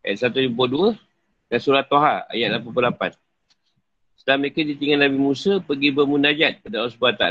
[0.00, 0.96] Ayat 152
[1.50, 3.16] dan surah Toha ayat 88.
[4.20, 7.24] Setelah mereka ditinggal Nabi Musa pergi bermunajat kepada Allah SWT.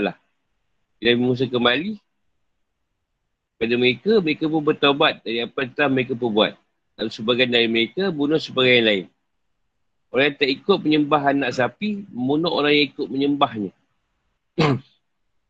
[1.00, 2.02] Nabi Musa kembali,
[3.60, 6.54] pada mereka, mereka pun bertaubat dari apa yang telah mereka perbuat.
[7.00, 9.06] Lalu sebagian dari mereka bunuh sebagian yang lain.
[10.10, 13.72] Orang yang tak ikut menyembah anak sapi, membunuh orang yang ikut menyembahnya.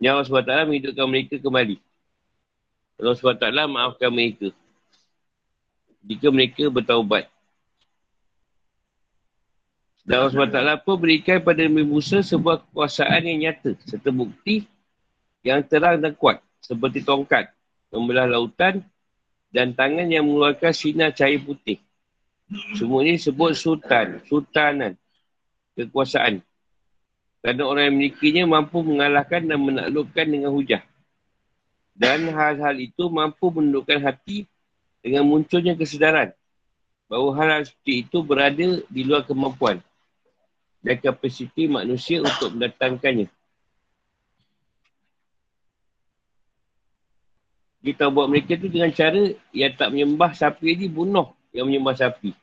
[0.03, 1.77] yang Allah SWT menghidupkan mereka kembali.
[2.99, 4.51] Allah SWT maafkan mereka.
[6.03, 7.27] Jika mereka bertaubat.
[10.09, 10.33] Dan Allah
[10.81, 14.65] SWT pun berikan pada Nabi Musa sebuah kekuasaan yang nyata serta bukti
[15.45, 17.53] yang terang dan kuat seperti tongkat
[17.93, 18.81] membelah lautan
[19.53, 21.77] dan tangan yang mengeluarkan sinar cahaya putih.
[22.73, 24.97] Semua ini sebut sultan, sultanan,
[25.77, 26.41] kekuasaan.
[27.45, 30.81] Kerana orang yang memilikinya mampu mengalahkan dan menaklukkan dengan hujah.
[31.93, 34.49] Dan hal-hal itu mampu menundukkan hati
[34.99, 36.35] dengan munculnya kesedaran
[37.09, 39.81] bahawa hal-hal seperti itu berada di luar kemampuan
[40.85, 43.27] dan kapasiti manusia untuk mendatangkannya.
[47.79, 52.35] kita buat mereka tu dengan cara yang tak menyembah sapi ni bunuh yang menyembah sapi.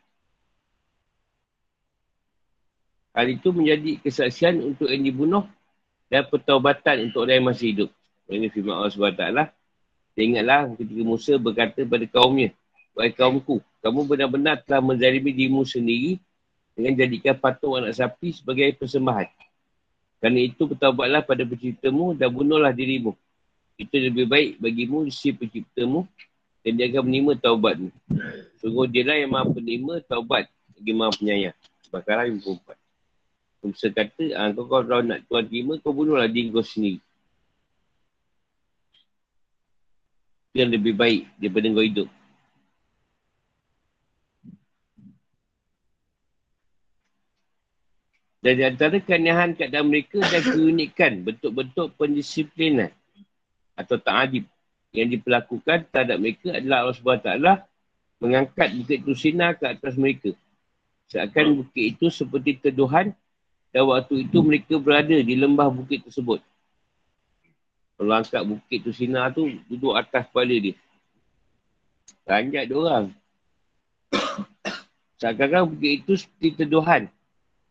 [3.16, 5.45] Hal itu menjadi kesaksian untuk yang dibunuh
[6.12, 7.90] dan pertaubatan untuk orang yang masih hidup.
[8.29, 9.25] Ini firman Allah SWT.
[10.16, 12.50] Ingatlah ketika Musa berkata pada kaumnya,
[12.96, 16.16] Wahai kaumku, kamu benar-benar telah menzalimi dirimu sendiri
[16.72, 19.29] dengan jadikan patung anak sapi sebagai persembahan.
[20.16, 23.12] Kerana itu bertaubatlah pada penciptamu dan bunuhlah dirimu
[23.76, 26.09] itu lebih baik bagimu si penciptamu
[26.64, 27.90] dan dia akan menerima taubatmu.
[28.59, 31.57] Sungguh dia lah yang maha penerima taubat bagi maha penyayang.
[31.92, 32.79] Bakaran yang perempuan.
[33.62, 37.02] Musa kata, ah, kau kalau nak Tuhan terima, kau bunuhlah diri kau sendiri.
[40.57, 42.09] Yang lebih baik daripada kau hidup.
[48.47, 52.95] Dan di antara keanehan keadaan mereka dan keunikan bentuk-bentuk pendisiplinan
[53.75, 54.47] atau ta'adib
[54.95, 57.31] yang diperlakukan terhadap mereka adalah Allah SWT
[58.23, 60.31] mengangkat bukit itu sinar ke atas mereka.
[61.11, 63.12] Seakan bukit itu seperti teduhan
[63.75, 66.40] dan waktu itu mereka berada di lembah bukit tersebut.
[67.96, 70.76] Kalau angkat bukit tu sinar tu duduk atas kepala dia.
[72.28, 73.06] Ranjat dia orang.
[75.20, 77.09] Seakan bukit itu seperti teduhan.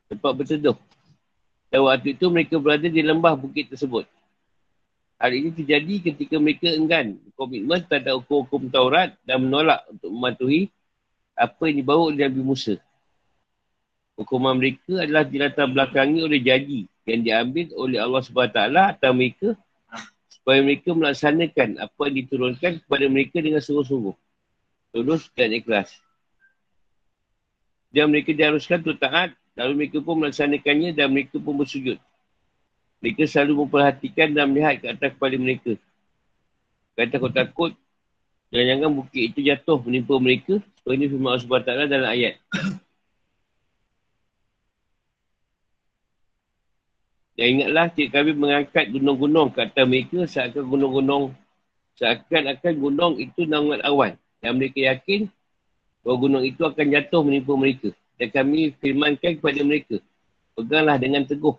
[0.09, 0.77] Tempat berteduh.
[1.69, 4.09] Dan waktu itu mereka berada di lembah bukit tersebut.
[5.15, 10.67] Hal ini terjadi ketika mereka enggan komitmen terhadap hukum-hukum Taurat dan menolak untuk mematuhi
[11.35, 12.75] apa yang dibawa oleh Nabi Musa.
[14.15, 18.59] Hukuman mereka adalah dilatar belakangi oleh janji yang diambil oleh Allah SWT
[18.95, 19.47] atau mereka
[20.45, 24.13] supaya mereka melaksanakan apa yang diturunkan kepada mereka dengan sungguh-sungguh.
[24.93, 25.89] Tulus dan ikhlas.
[27.89, 31.97] Dan mereka diharuskan untuk taat, lalu mereka pun melaksanakannya dan mereka pun bersujud.
[33.01, 35.73] Mereka selalu memperhatikan dan melihat ke atas kepala mereka.
[36.93, 37.73] Kata kau takut,
[38.53, 40.62] Jangan-jangan bukit itu jatuh menimpa mereka.
[40.86, 42.38] Ini firman Allah SWT dalam ayat.
[47.36, 51.36] Dan ingatlah cik kami mengangkat gunung-gunung ke atas mereka seakan gunung-gunung
[52.00, 54.13] seakan-akan gunung itu nangat awan.
[54.39, 55.28] Dan mereka yakin
[56.04, 57.89] bahawa gunung itu akan jatuh menimpa mereka.
[58.15, 59.98] Dan kami firmankan kepada mereka.
[60.56, 61.56] Peganglah dengan teguh.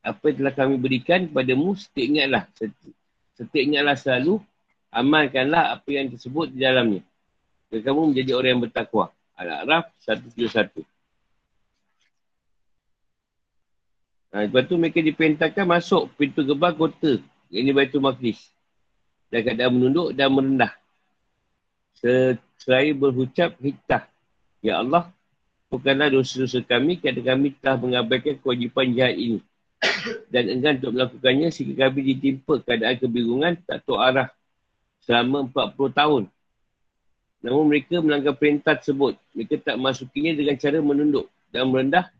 [0.00, 2.42] Apa yang telah kami berikan kepadamu, setiap ingatlah.
[3.34, 4.38] Setiap ingatlah selalu.
[4.90, 7.02] Amalkanlah apa yang tersebut di dalamnya.
[7.70, 9.10] Dan kamu menjadi orang yang bertakwa.
[9.38, 10.82] Al-A'raf 131.
[14.30, 17.18] Ha, lepas tu mereka diperintahkan masuk pintu gerbang kota.
[17.50, 18.38] Yang ini Baitul Maqdis.
[19.26, 20.72] Dan keadaan menunduk dan merendah.
[22.58, 24.06] Seraya berhucap hitah.
[24.62, 25.10] Ya Allah,
[25.66, 29.38] bukanlah dosa-dosa kami kerana kami telah mengabaikan kewajipan jahat ini.
[30.30, 34.30] Dan enggan untuk melakukannya sehingga kami ditimpa keadaan kebingungan tak tahu arah
[35.02, 36.22] selama 40 tahun.
[37.40, 39.16] Namun mereka melanggar perintah tersebut.
[39.34, 42.12] Mereka tak masukinya dengan cara menunduk dan merendah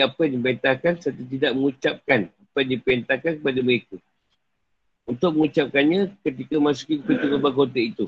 [0.00, 3.96] apa yang diperintahkan serta tidak mengucapkan apa yang diperintahkan kepada mereka.
[5.04, 8.06] Untuk mengucapkannya ketika masuki pintu gerbang kota itu.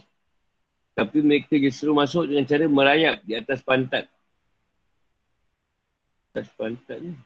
[0.94, 4.06] Tapi mereka justru masuk dengan cara merayap di atas pantat.
[6.30, 7.18] Atas pantat ni.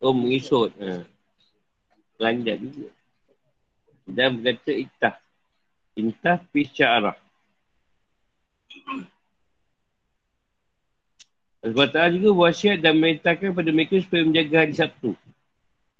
[0.00, 0.72] Oh, mengisut.
[0.80, 1.04] Ha.
[2.16, 2.90] Lanjat juga.
[4.08, 5.16] Dan berkata itah.
[6.00, 7.18] Intah pisyarah.
[11.60, 15.12] Ta'ala juga wasiat dan merintahkan kepada mereka supaya menjaga hari Sabtu.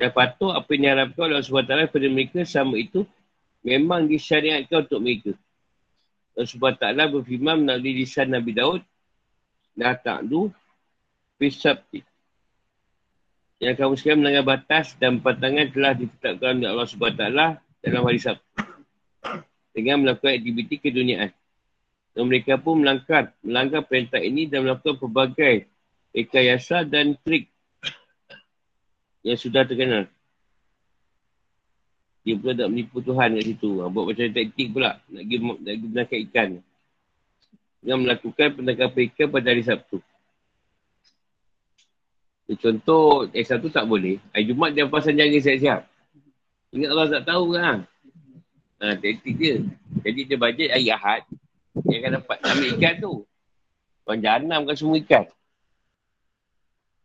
[0.01, 3.05] Dan patut apa yang diharapkan oleh Ta'ala kepada mereka sama itu
[3.61, 5.33] memang disyariatkan untuk mereka.
[6.33, 8.81] Allah SWT berfirman melalui lisan Nabi Daud
[9.77, 10.49] La ta'du
[11.37, 12.01] Fisabti
[13.61, 17.25] Yang kamu sekarang melanggar batas dan patangan telah ditetapkan oleh Allah SWT
[17.85, 18.49] dalam hari Sabtu
[19.77, 21.31] dengan melakukan aktiviti keduniaan.
[22.11, 25.71] Dan mereka pun melanggar, melanggar perintah ini dan melakukan pelbagai
[26.11, 27.47] rekayasa dan trik
[29.23, 30.11] yang sudah terkenal.
[32.21, 33.81] Dia pula tak menipu Tuhan kat situ.
[33.81, 35.01] Ha, buat macam taktik pula.
[35.09, 36.51] Nak pergi, nak menangkap ikan.
[37.81, 39.99] Dengan melakukan penangkapan ikan pada hari Sabtu.
[42.61, 44.21] Contoh, hari Sabtu tak boleh.
[44.37, 45.81] Hari Jumat dia pasang jaga siap-siap.
[46.77, 47.79] Ingat Allah tak tahu kan?
[48.85, 49.57] Ha, taktik dia.
[50.05, 51.25] Jadi dia bajet hari Ahad.
[51.87, 53.13] Dia akan dapat ambil ikan tu.
[54.05, 55.25] Orang janam kan semua ikan.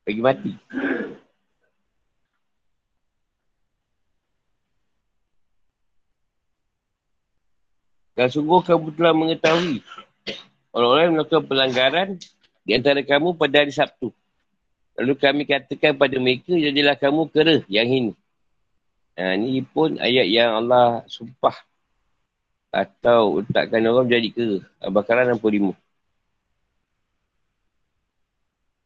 [0.04, 0.54] Bagi mati.
[8.16, 9.84] Dan sungguh kamu telah mengetahui
[10.72, 12.10] orang-orang melakukan pelanggaran
[12.64, 14.16] di antara kamu pada hari Sabtu.
[14.96, 18.14] Lalu kami katakan pada mereka, jadilah kamu kera yang ini.
[19.20, 21.56] Ha, ini pun ayat yang Allah sumpah
[22.76, 25.72] atau letakkan orang jadi ke Al-Baqarah 65.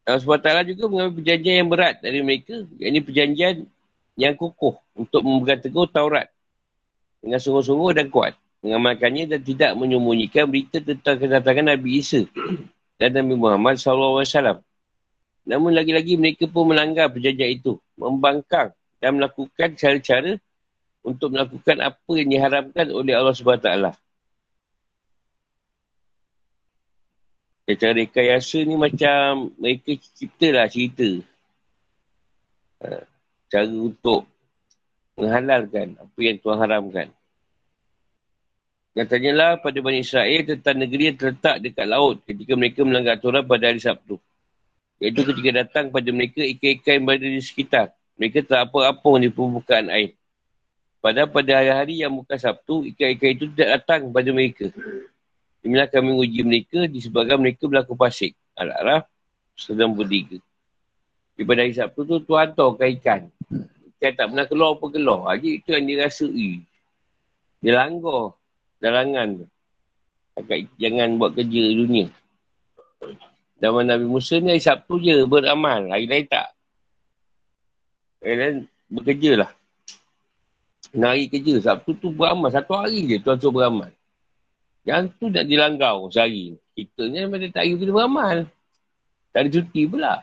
[0.06, 2.62] Allah SWT juga mengambil perjanjian yang berat dari mereka.
[2.78, 3.54] Yang ini perjanjian
[4.14, 6.30] yang kukuh untuk memegang teguh Taurat.
[7.18, 8.38] Dengan sungguh-sungguh dan kuat.
[8.62, 12.28] Mengamalkannya dan tidak menyembunyikan berita tentang kedatangan Nabi Isa
[13.00, 14.60] dan Nabi Muhammad SAW.
[15.48, 17.80] Namun lagi-lagi mereka pun melanggar perjanjian itu.
[17.96, 20.36] Membangkang dan melakukan cara-cara
[21.00, 23.68] untuk melakukan apa yang diharamkan oleh Allah SWT.
[27.70, 31.22] Cara rekayasa ni macam mereka cipta lah cerita.
[32.82, 33.06] Ha,
[33.46, 34.26] cara untuk
[35.14, 37.08] menghalalkan apa yang Tuhan haramkan.
[38.90, 43.46] Katanya lah pada Bani Israel tentang negeri yang terletak dekat laut ketika mereka melanggar aturan
[43.46, 44.18] pada hari Sabtu.
[44.98, 47.94] Iaitu ketika datang pada mereka ikan-ikan berada di sekitar.
[48.18, 50.19] Mereka apa-apa di permukaan air.
[51.00, 54.68] Padahal pada hari-hari yang bukan Sabtu, ikan-ikan itu tidak datang kepada mereka.
[55.64, 58.36] Inilah kami uji mereka disebabkan mereka berlaku pasik.
[58.52, 59.08] Al-Araf,
[59.56, 60.36] sedang berdiga.
[61.40, 63.20] Di pada hari Sabtu tu, Tuhan tahu kan ikan.
[63.96, 65.20] Ikan tak pernah keluar apa keluar.
[65.40, 66.50] Jadi itu yang dirasai.
[67.64, 68.36] Dia langgar
[68.80, 69.46] larangan tu.
[70.80, 72.08] Jangan buat kerja dunia.
[73.60, 75.88] Zaman Nabi Musa ni hari Sabtu je beramal.
[75.92, 76.48] Hari lain tak.
[78.24, 78.56] Hari lain
[78.88, 79.50] bekerja lah.
[80.90, 81.54] Hari kerja.
[81.62, 82.50] Sabtu tu beramal.
[82.50, 83.90] Satu hari je tuan suruh beramal.
[84.82, 86.58] Yang tu nak dilanggar sehari.
[86.74, 88.36] Kita ni memang tak hari kita beramal.
[89.30, 90.14] Tak ada cuti pula.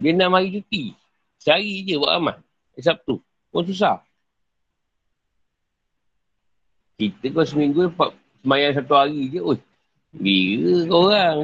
[0.00, 0.96] Dia nak hari cuti.
[1.40, 2.36] Sehari je buat amal.
[2.80, 3.20] Sabtu.
[3.52, 4.00] Pun susah.
[6.96, 9.40] Kita kau seminggu dapat semayang satu hari je.
[9.44, 9.56] Oh,
[10.16, 11.38] gila kau orang.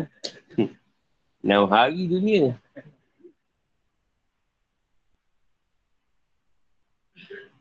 [1.45, 2.57] Enam hari dunia.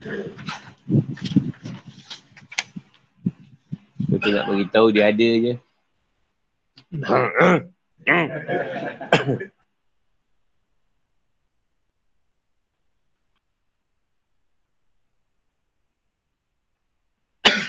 [0.01, 0.33] Kita
[4.33, 5.53] nak bagi tahu dia ada je.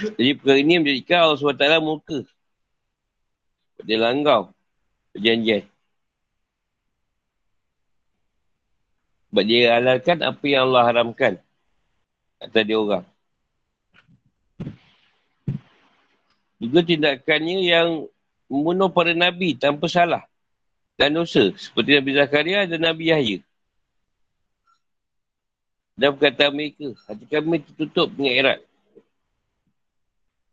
[0.03, 2.25] Jadi perkara ini menjadikan Allah SWT muka.
[3.85, 4.49] Dia langgar
[5.13, 5.69] perjanjian.
[9.29, 11.37] Sebab dia halalkan apa yang Allah haramkan
[12.43, 13.07] atas dia orang.
[16.63, 17.89] Juga tindakannya yang
[18.47, 20.23] membunuh para Nabi tanpa salah
[20.95, 21.51] dan dosa.
[21.59, 23.39] Seperti Nabi Zakaria dan Nabi Yahya.
[25.99, 28.61] Dan perkataan mereka, hati kami tertutup dengan erat.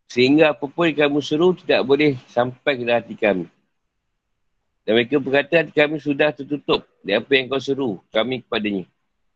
[0.09, 3.45] Sehingga apapun yang kamu seru tidak boleh sampai ke hati kami.
[4.83, 8.89] Dan mereka berkata hati kami sudah tertutup dari apa yang kau seru kami kepadanya.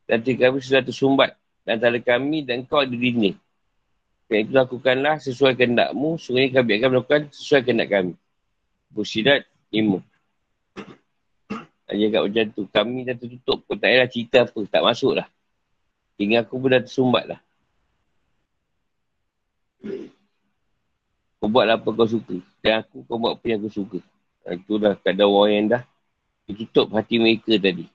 [0.10, 3.40] Dan hati kami sudah tersumbat antara kami dan kau ada dinding.
[4.28, 6.20] Dan itu lakukanlah sesuai kehendakmu.
[6.20, 8.14] Sungguh kami akan melakukan sesuai kehendak kami.
[8.92, 10.04] Busidat lima.
[11.94, 12.64] Dia cakap macam tu.
[12.74, 13.60] Kami dah tertutup.
[13.70, 14.60] Kau tak payah cerita apa.
[14.66, 15.28] Tak masuk lah.
[16.18, 17.40] Tinggal aku pun dah tersumbat lah.
[21.38, 22.42] Kau buat apa kau suka.
[22.64, 24.00] Dan aku kau buat apa yang aku suka.
[24.50, 25.84] Itu dah kadang orang yang dah
[26.50, 27.86] ditutup hati mereka tadi.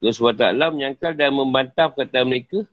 [0.00, 2.64] Terus SWT menyangkal dan membantah perkataan mereka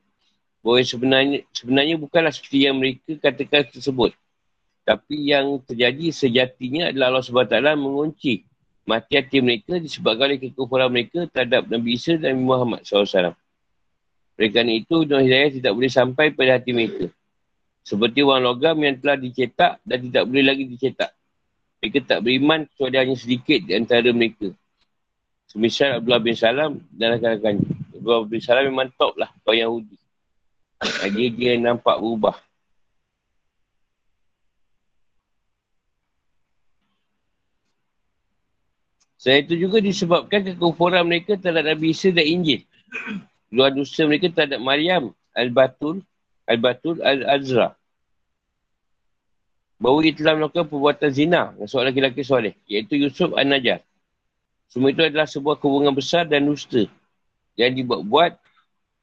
[0.63, 4.15] bahawa sebenarnya, sebenarnya bukanlah seperti yang mereka katakan tersebut.
[4.87, 8.47] Tapi yang terjadi sejatinya adalah Allah SWT mengunci
[8.87, 13.35] mati hati mereka disebabkan oleh kekufuran mereka terhadap Nabi Isa dan Nabi Muhammad SAW.
[14.39, 17.11] Mereka itu, Nur Hidayah tidak boleh sampai pada hati mereka.
[17.83, 21.11] Seperti wang logam yang telah dicetak dan tidak boleh lagi dicetak.
[21.83, 24.55] Mereka tak beriman kecuali hanya sedikit di antara mereka.
[25.57, 27.65] Semisal Abdullah bin Salam dan rakan-rakannya.
[27.97, 29.97] Abdullah bin Salam memang top lah orang Yahudi.
[31.17, 32.37] Dia, dia nampak berubah.
[39.17, 42.61] Selain itu juga disebabkan kekufuran mereka terhadap Nabi Isa dan Injil.
[43.49, 46.05] Luar dosa mereka terhadap Maryam Al-Batul
[46.45, 47.73] Al-Batul Al-Azra
[49.81, 53.86] bahawa ia telah melakukan perbuatan zina dengan seorang lelaki soleh, iaitu Yusuf An-Najar.
[54.67, 56.85] Semua itu adalah sebuah kebohongan besar dan dusta
[57.55, 58.35] yang dibuat-buat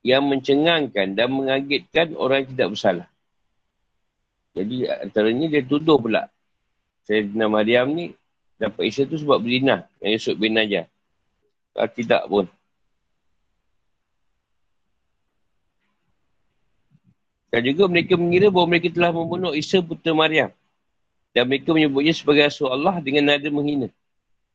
[0.04, 3.08] yang mencengangkan dan mengagetkan orang yang tidak bersalah.
[4.54, 6.30] Jadi antaranya dia tuduh pula
[7.08, 8.14] Sayyidina Maryam ni
[8.60, 10.86] dapat Isa tu sebab berzina yang Yusuf bin Najar.
[11.74, 12.46] Kalau tidak pun.
[17.50, 20.50] Dan juga mereka mengira bahawa mereka telah membunuh Isa putera Maryam
[21.34, 23.90] dan mereka menyebutnya sebagai Rasul Allah dengan nada menghina,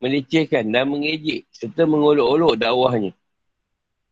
[0.00, 3.12] melecehkan dan mengejek serta mengolok-olok dakwahnya.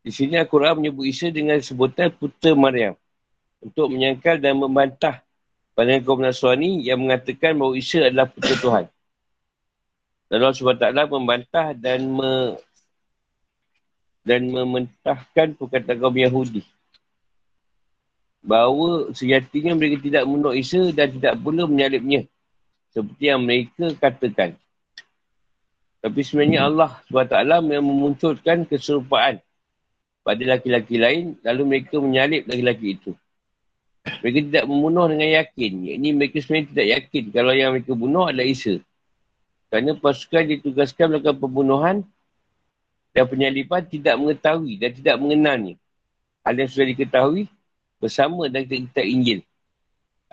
[0.05, 2.95] Di sini Al-Quran menyebut Isa dengan sebutan Putera Maryam
[3.59, 5.25] untuk menyangkal dan membantah
[5.75, 8.85] pandangan kaum Nasrani yang mengatakan bahawa Isa adalah Putera Tuhan.
[10.29, 12.61] Dan Allah SWT membantah dan me,
[14.29, 16.61] dan mementahkan perkataan kaum Yahudi
[18.45, 22.29] bahawa sejatinya mereka tidak menurut Isa dan tidak pula menyalibnya
[22.93, 24.57] seperti yang mereka katakan.
[25.99, 27.35] Tapi sebenarnya Allah SWT
[27.75, 29.43] yang memunculkan keserupaan
[30.23, 33.13] pada laki-laki lain, lalu mereka menyalip laki-laki itu.
[34.23, 35.73] Mereka tidak membunuh dengan yakin.
[35.99, 38.81] Ini mereka sebenarnya tidak yakin kalau yang mereka bunuh adalah Isa.
[39.69, 41.97] Kerana pasukan ditugaskan melakukan pembunuhan
[43.13, 45.75] dan penyalipan tidak mengetahui dan tidak mengenalnya.
[46.47, 47.51] Hal yang sudah diketahui
[48.01, 49.45] bersama dan kita Injil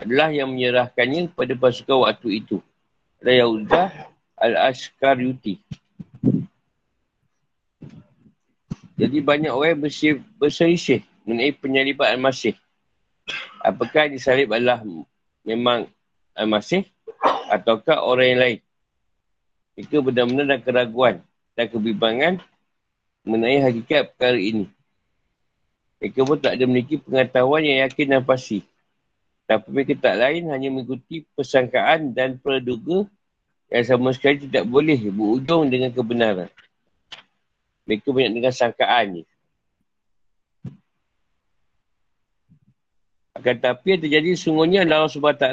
[0.00, 2.56] adalah yang menyerahkannya kepada pasukan waktu itu.
[3.20, 3.88] Adalah Yahudah
[4.46, 5.58] Al-Ashkaryuti.
[8.96, 9.82] Jadi banyak orang
[10.40, 12.56] berselisih mengenai penyaliban Al-Masih.
[13.60, 14.80] Apakah disalib adalah
[15.44, 15.90] memang
[16.32, 16.86] Al-Masih
[17.50, 18.58] ataukah orang yang lain.
[19.76, 21.14] Mereka benar-benar dan keraguan
[21.52, 22.34] dan kebimbangan
[23.26, 24.72] mengenai hakikat perkara ini.
[26.00, 28.64] Mereka pun tak ada memiliki pengetahuan yang yakin dan pasti.
[29.44, 33.04] Tapi mereka tak lain hanya mengikuti persangkaan dan praduga
[33.66, 36.50] yang sama sekali tidak boleh berujung dengan kebenaran.
[37.86, 39.22] Mereka banyak dengan sangkaan ni.
[43.36, 45.44] Akan tapi yang terjadi sungguhnya Allah SWT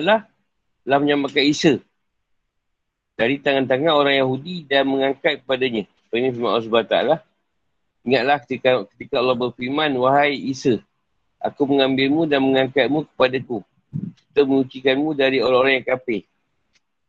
[0.81, 1.73] telah menyamakan Isa
[3.19, 5.83] dari tangan-tangan orang Yahudi dan mengangkat kepadanya.
[6.13, 6.97] Ini firman Allah SWT.
[8.03, 10.79] Ingatlah ketika, ketika Allah berfirman, Wahai Isa,
[11.41, 13.65] aku mengambilmu dan mengangkatmu kepadaku
[14.33, 16.25] kita mengucikanmu dari orang-orang yang kafir.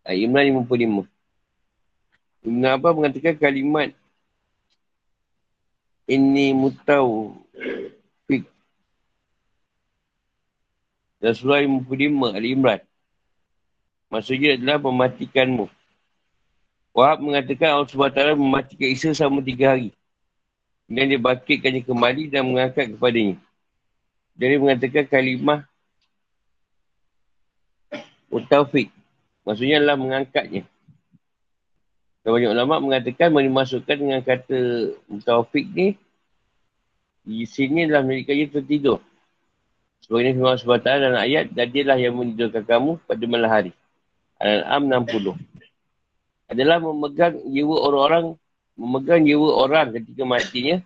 [0.05, 1.09] Ayat Imran 55.
[2.45, 3.89] Ibn Abbas mengatakan kalimat
[6.05, 7.41] ini mutau
[8.29, 8.45] fik.
[11.25, 12.81] Rasulullah 55 Ali Imran.
[14.13, 15.67] maksudnya adalah mematikanmu.
[16.95, 19.91] Wahab mengatakan Allah SWT mematikan Isa selama tiga hari.
[20.87, 23.41] Dan dia bakitkannya kembali dan mengangkat kepadanya.
[24.37, 25.65] Jadi mengatakan kalimah
[28.35, 28.91] Utaufik.
[29.45, 30.65] Maksudnya adalah mengangkatnya.
[32.25, 34.59] Dan banyak ulama mengatakan dimasukkan dengan kata
[35.13, 36.01] Utaufik ni
[37.25, 39.01] di sini adalah mereka yang tertidur.
[40.05, 43.73] Sebagainya firman SWT dalam ayat, dan dialah yang menidurkan kamu pada malam hari.
[44.37, 45.37] Al-An'am 60
[46.45, 48.37] adalah memegang jiwa orang-orang
[48.77, 50.77] memegang jiwa orang ketika matinya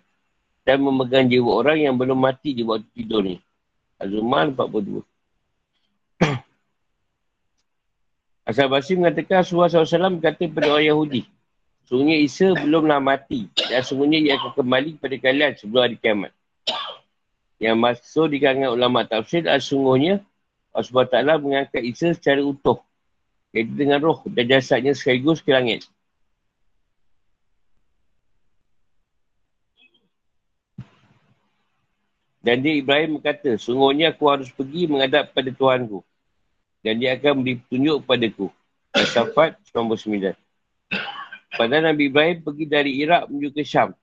[0.63, 3.41] dan memegang jiwa orang yang belum mati di waktu tidur ni.
[3.99, 5.03] Az-Zumar 42.
[8.49, 11.21] Asal Basri mengatakan Rasulullah SAW kata kepada orang Yahudi.
[11.85, 16.33] Sungguhnya Isa belumlah mati dan sungguhnya ia akan kembali kepada kalian sebelum hari kiamat.
[17.61, 20.25] Yang masuk di kalangan ulama tafsir adalah sungguhnya
[20.73, 22.81] Allah Ta'ala mengangkat Isa secara utuh
[23.53, 25.85] iaitu dengan roh dan jasadnya sekaligus ke langit.
[32.41, 36.01] Dan dia Ibrahim berkata, sungguhnya aku harus pergi menghadap pada Tuhanku.
[36.79, 38.47] Dan dia akan beri petunjuk kepadaku.
[38.95, 40.33] Al-Safat 99.
[41.59, 43.93] Pada Nabi Ibrahim pergi dari Iraq menuju ke Syam.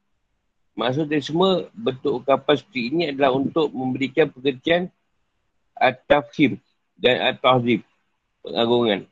[0.77, 4.93] Maksud dari semua bentuk ungkapan seperti ini adalah untuk memberikan pekerjaan
[5.73, 6.61] At-Tafhim
[7.01, 7.81] dan At-Tahzib.
[8.45, 9.09] Pengagungan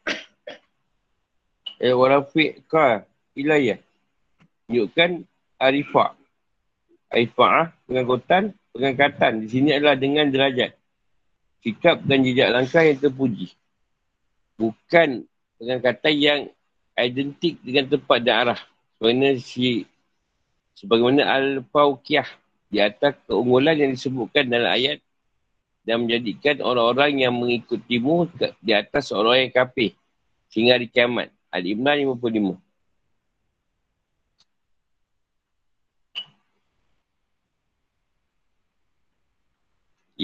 [1.85, 3.05] eh, warafiqka
[3.37, 3.79] ilayah.
[4.67, 5.25] Tunjukkan
[5.61, 6.17] arifah.
[7.13, 9.33] Arifah, ah, pengangkutan, pengangkatan.
[9.45, 10.75] Di sini adalah dengan derajat.
[11.65, 13.57] Sikap dan jejak langkah yang terpuji.
[14.61, 15.25] Bukan
[15.57, 16.41] pengangkatan yang
[16.93, 18.61] identik dengan tempat dan arah.
[19.01, 19.89] Sebagaimana si
[20.77, 22.29] sebagaimana al-fauqiyah
[22.69, 25.01] di atas keunggulan yang disebutkan dalam ayat
[25.89, 28.29] dan menjadikan orang-orang yang mengikutimu
[28.61, 29.97] di atas orang yang kafir
[30.53, 31.33] sehingga di kiamat.
[31.55, 32.64] Al-Imran 55.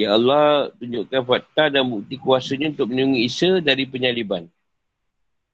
[0.00, 4.48] Ya Allah tunjukkan fakta dan bukti kuasanya untuk melindungi Isa dari penyaliban.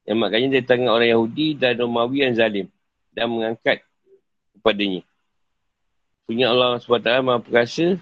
[0.07, 2.67] Yang makanya dia tangan orang Yahudi dan Romawi yang zalim
[3.11, 3.83] dan mengangkat
[4.55, 5.03] kepadanya.
[6.31, 7.99] Punya Allah SWT maha perkasa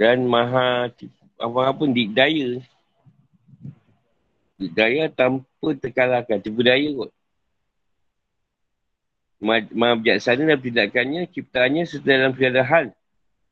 [0.00, 0.88] dan maha
[1.36, 2.64] apa-apa pun dikdaya
[4.70, 6.38] Daya tanpa terkalahkan.
[6.38, 7.10] Tipu daya kot.
[9.42, 12.84] Maha bijaksana dalam tindakannya, ciptaannya serta dalam segala hal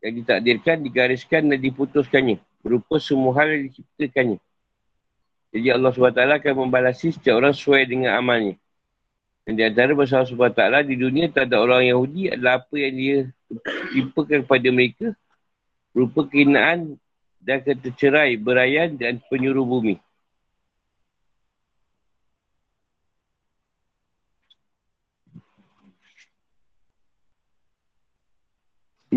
[0.06, 2.38] yang ditakdirkan, digariskan dan diputuskannya.
[2.62, 4.38] Berupa semua hal yang diciptakannya.
[5.50, 8.54] Jadi Allah SWT akan membalasi setiap orang sesuai dengan amalnya.
[9.42, 13.18] Dan di antara bahasa SWT di dunia tak ada orang Yahudi adalah apa yang dia
[13.90, 15.06] timpakan kepada mereka
[15.90, 16.94] berupa kehinaan
[17.42, 19.98] dan ketercerai, berayan dan penyuruh bumi.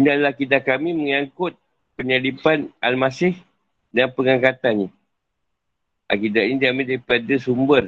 [0.04, 1.56] Ini adalah kita kami mengangkut
[1.96, 3.40] penyelipan Al-Masih
[3.96, 4.92] dan pengangkatannya.
[6.12, 7.88] Akidah ini diambil daripada sumber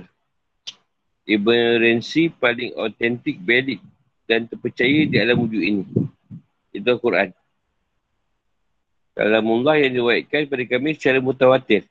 [1.27, 3.83] Ibn Rensi paling autentik, valid
[4.23, 5.83] dan terpercaya di alam wujud ini.
[6.71, 7.35] Itu Al-Quran.
[9.11, 11.83] Dalam Allah yang diwaikan pada kami secara mutawatir.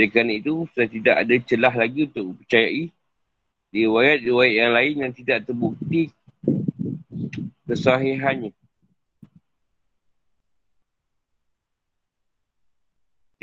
[0.00, 2.88] Kerana itu, sudah tidak ada celah lagi untuk percayai
[3.68, 6.08] riwayat-riwayat yang lain yang tidak terbukti
[7.68, 8.63] kesahihannya.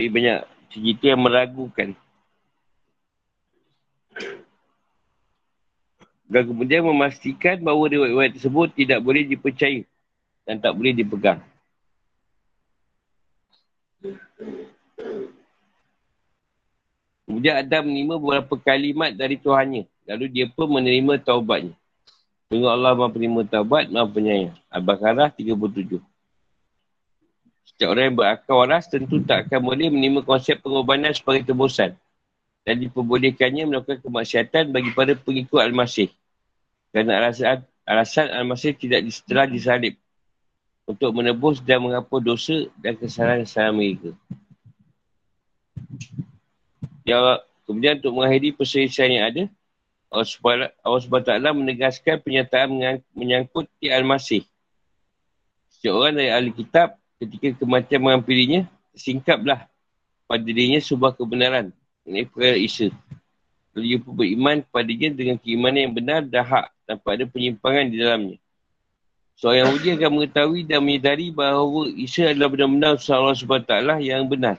[0.01, 0.39] Jadi banyak
[0.73, 1.93] cerita yang meragukan.
[6.25, 9.85] Dan kemudian memastikan bahawa riwayat-riwayat tersebut tidak boleh dipercayai
[10.49, 11.37] dan tak boleh dipegang.
[17.29, 19.85] Kemudian Adam menerima beberapa kalimat dari Tuhannya.
[20.09, 21.77] Lalu dia pun menerima taubatnya.
[22.49, 24.57] Tengok Allah maha penerima taubat, maha penyayang.
[24.73, 26.10] Al-Baqarah 37.
[27.61, 31.97] Setiap orang yang berakal waras tentu tak akan boleh menerima konsep pengorbanan sebagai tebusan
[32.61, 36.13] dan diperbolehkannya melakukan kemaksiatan bagi para pengikut Al-Masih.
[36.93, 39.97] Kerana alasan, alasan Al-Masih tidak setelah disalib
[40.85, 44.11] untuk menebus dan menghapus dosa dan kesalahan-kesalahan mereka.
[47.01, 49.43] Ya, kemudian untuk mengakhiri perselisihan yang ada,
[50.11, 54.45] Allah SWT menegaskan pernyataan menyangkut di Al-Masih.
[55.71, 58.65] Setiap orang dari ahli kitab ketika kematian menghampirinya,
[58.97, 59.69] singkaplah
[60.25, 61.69] pada dirinya sebuah kebenaran.
[62.01, 62.89] Ini perkara Isa.
[63.77, 67.97] Lalu ia pun beriman kepadanya dengan keimanan yang benar dan hak tanpa ada penyimpangan di
[68.01, 68.37] dalamnya.
[69.37, 74.57] Seorang Yahudi akan mengetahui dan menyedari bahawa Isa adalah benar-benar Allah SWT yang benar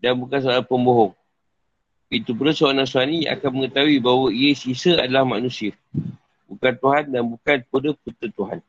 [0.00, 1.12] dan bukan seorang pembohong.
[2.12, 5.72] Itu pula seorang Nasrani akan mengetahui bahawa ia sisa adalah manusia.
[6.44, 8.60] Bukan Tuhan dan bukan pula putera Tuhan.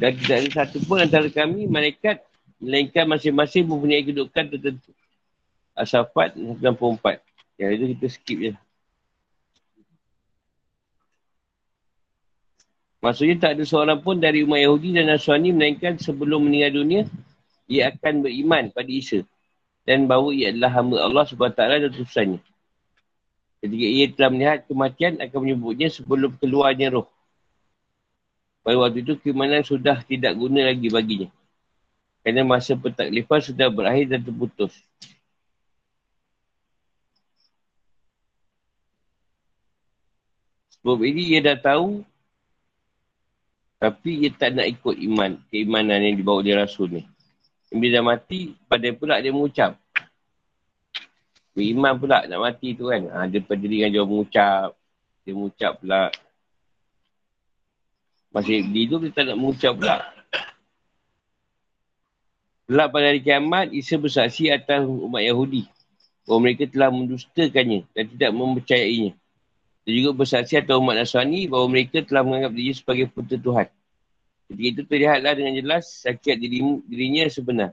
[0.00, 2.24] Dan tidak ada satu pun antara kami, malaikat,
[2.56, 4.90] melainkan masing-masing mempunyai kedudukan tertentu.
[5.76, 7.20] Asafat 94.
[7.60, 8.52] Yang itu kita skip je.
[13.00, 17.02] Maksudnya tak ada seorang pun dari umat Yahudi dan Nasrani melainkan sebelum meninggal dunia,
[17.64, 19.24] ia akan beriman pada Isa.
[19.84, 22.40] Dan bahawa ia adalah hamba Allah SWT dan tulisannya.
[23.60, 27.08] Ketika ia telah melihat kematian, akan menyebutnya sebelum keluarnya roh.
[28.60, 31.28] Pada waktu itu, keimanan sudah tidak guna lagi baginya.
[32.20, 34.76] Kerana masa pentaklifan sudah berakhir dan terputus.
[40.80, 42.04] Sebab ini ia dah tahu
[43.80, 47.02] tapi dia tak nak ikut iman, keimanan yang dibawa oleh Rasul ni.
[47.72, 49.80] Bila dah mati, pada pula dia mengucap.
[51.56, 53.08] Beriman pula nak mati tu kan.
[53.08, 54.76] Ha, dia dengan jawab mengucap.
[55.24, 56.12] Dia mengucap pula.
[58.30, 60.06] Masih hidup dia tak nak mengucap pula.
[62.70, 65.66] Pula pada hari kiamat, Isa bersaksi atas umat Yahudi.
[66.22, 69.18] Bahawa mereka telah mendustakannya dan tidak mempercayainya.
[69.82, 73.66] Dia juga bersaksi atas umat Nasrani bahawa mereka telah menganggap dia sebagai putera Tuhan.
[74.46, 77.70] Ketika itu terlihatlah dengan jelas sakit diri, dirinya sebenar.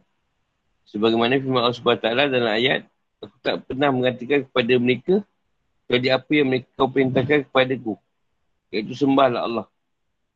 [0.89, 2.89] Sebagaimana firman Allah SWT dalam ayat,
[3.21, 5.15] aku tak pernah mengatakan kepada mereka
[5.85, 8.01] kepada apa yang mereka perintahkan kepada ku.
[8.73, 9.65] Iaitu sembahlah Allah.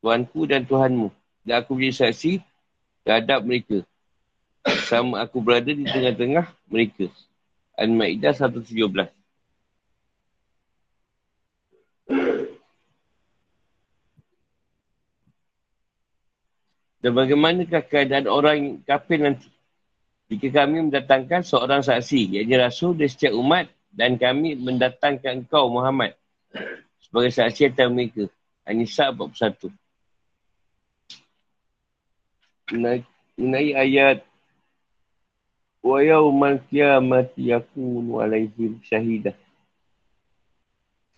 [0.01, 1.13] Tuhanku dan Tuhanmu.
[1.45, 2.41] Dan aku menjadi saksi
[3.05, 3.85] terhadap mereka.
[4.89, 7.09] Sama aku berada di tengah-tengah mereka.
[7.77, 9.09] Al-Ma'idah 117.
[17.01, 19.49] Dan bagaimanakah keadaan orang kafir nanti?
[20.29, 26.15] Jika kami mendatangkan seorang saksi, iaitu Rasul dari setiap umat dan kami mendatangkan engkau Muhammad
[27.03, 28.29] sebagai saksi atas mereka.
[28.63, 29.80] An-Nisa 41.
[32.71, 34.23] Menai ayat
[35.81, 39.33] Wa yawmal qiyamati yakunu alaihim syahidah.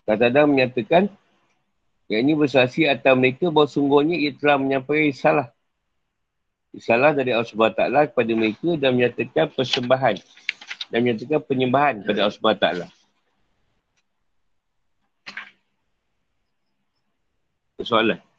[0.08, 1.12] Kata Adam menyatakan
[2.08, 5.48] yang ini bersaksi atas mereka bahawa sungguhnya ia telah menyampaikan salah
[6.76, 7.80] salah dari Allah SWT
[8.12, 10.16] kepada mereka dan menyatakan persembahan
[10.92, 12.66] dan menyatakan penyembahan kepada Allah SWT.
[17.84, 18.33] Soalan.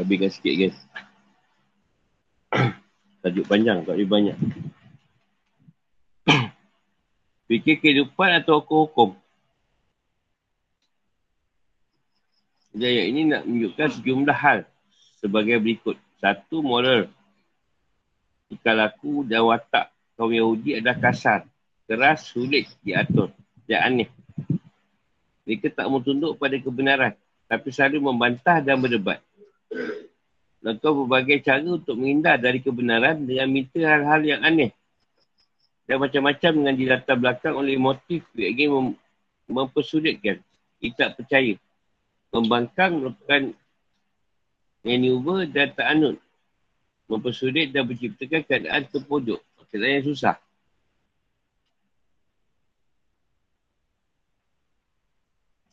[0.00, 0.78] Habiskan sikit guys.
[3.20, 4.36] Tajuk panjang, tak lebih banyak.
[7.52, 9.12] Fikir kehidupan atau hukum-hukum.
[12.72, 14.64] Jadi ayat ini nak menunjukkan sejumlah hal
[15.20, 16.00] sebagai berikut.
[16.16, 17.12] Satu, moral.
[18.48, 21.44] Jika laku dan watak kaum Yahudi adalah kasar,
[21.84, 23.28] keras, sulit diatur
[23.68, 24.08] dan aneh.
[25.44, 27.12] Mereka tak mau tunduk pada kebenaran
[27.50, 29.18] tapi selalu membantah dan berdebat
[30.60, 34.70] melakukan berbagai cara untuk menghindar dari kebenaran dengan minta hal-hal yang aneh.
[35.88, 38.98] Dan macam-macam dengan dilatar belakang oleh motif yang ingin mem-
[39.50, 40.38] mempersulitkan.
[40.78, 41.58] Kita percaya.
[42.30, 43.50] Membangkang merupakan
[44.86, 46.16] maneuver dan tak anut.
[47.10, 49.42] Mempersulit dan menciptakan keadaan terpojok.
[49.70, 50.38] Keadaan yang susah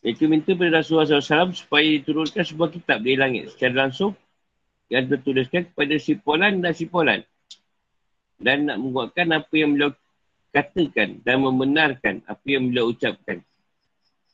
[0.08, 4.16] Mereka minta kepada Rasulullah SAW supaya diturunkan sebuah kitab dari langit secara langsung
[4.88, 7.28] yang tertuliskan kepada si Polan dan si Polan.
[8.39, 9.91] Dan nak menguatkan apa yang beliau
[10.55, 13.43] katakan dan membenarkan apa yang beliau ucapkan.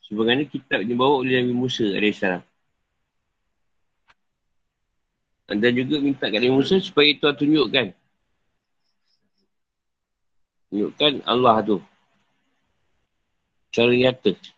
[0.06, 2.22] Sebenarnya kitab dibawa oleh Nabi Musa AS.
[5.50, 7.86] Dan juga minta kepada Nabi Musa supaya Tuhan tunjukkan.
[10.70, 11.82] Tunjukkan Allah tu.
[13.74, 14.53] Cara nyata.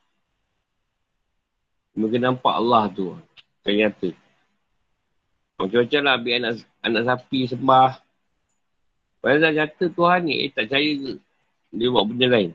[1.96, 3.16] Mungkin nampak Allah tu.
[3.64, 4.12] Cara nyata.
[5.56, 7.92] Macam-macam lah ambil anak, anak sapi sembah.
[9.24, 11.12] Padahal dah nyata Tuhan ni, eh tak percaya ke?
[11.72, 12.50] Dia buat benda lain.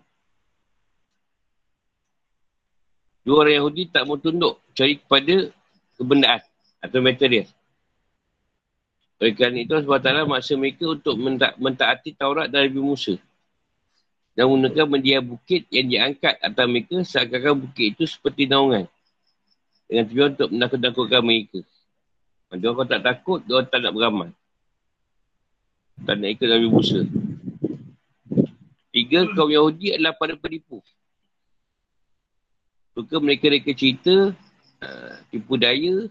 [3.25, 5.49] Dua orang Yahudi tak mau tunduk cari kepada
[5.97, 6.41] kebendaan
[6.81, 7.49] atau material.
[9.21, 13.17] Oleh kerana itu, sebab taklah maksa mereka untuk menta- mentaati Taurat dan Nabi Musa.
[14.33, 18.89] Dan menggunakan media bukit yang diangkat atas mereka seakan-akan bukit itu seperti naungan.
[19.91, 21.59] Dengan tujuan untuk menakut-nakutkan mereka.
[22.55, 24.31] Dia orang tak takut, dia tak nak beramal.
[26.07, 27.03] Tak nak ikut Nabi Musa.
[28.95, 30.79] Tiga, kaum Yahudi adalah pada penipu.
[32.95, 34.31] Suka mereka-reka cerita,
[34.79, 36.07] uh, tipu daya.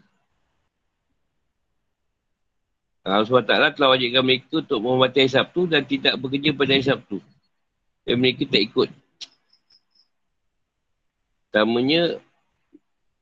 [3.00, 7.16] Allah SWT telah wajibkan mereka untuk menghormati hari Sabtu dan tidak bekerja pada hari Sabtu.
[8.04, 8.88] Dan mereka tak ikut.
[11.48, 12.20] Pertamanya,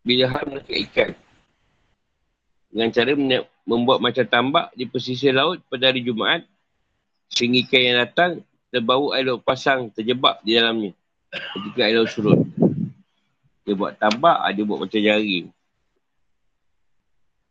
[0.08, 1.10] bila hal mereka ikan.
[2.72, 3.12] Dengan cara
[3.68, 6.48] membuat macam tambak di pesisir laut pada hari Jumaat.
[7.28, 8.30] Sehingga ikan yang datang,
[8.72, 10.96] terbau air laut pasang terjebak di dalamnya.
[11.28, 12.40] Ketika air laut surut.
[13.68, 15.52] Dia buat tambak, dia buat macam jaring.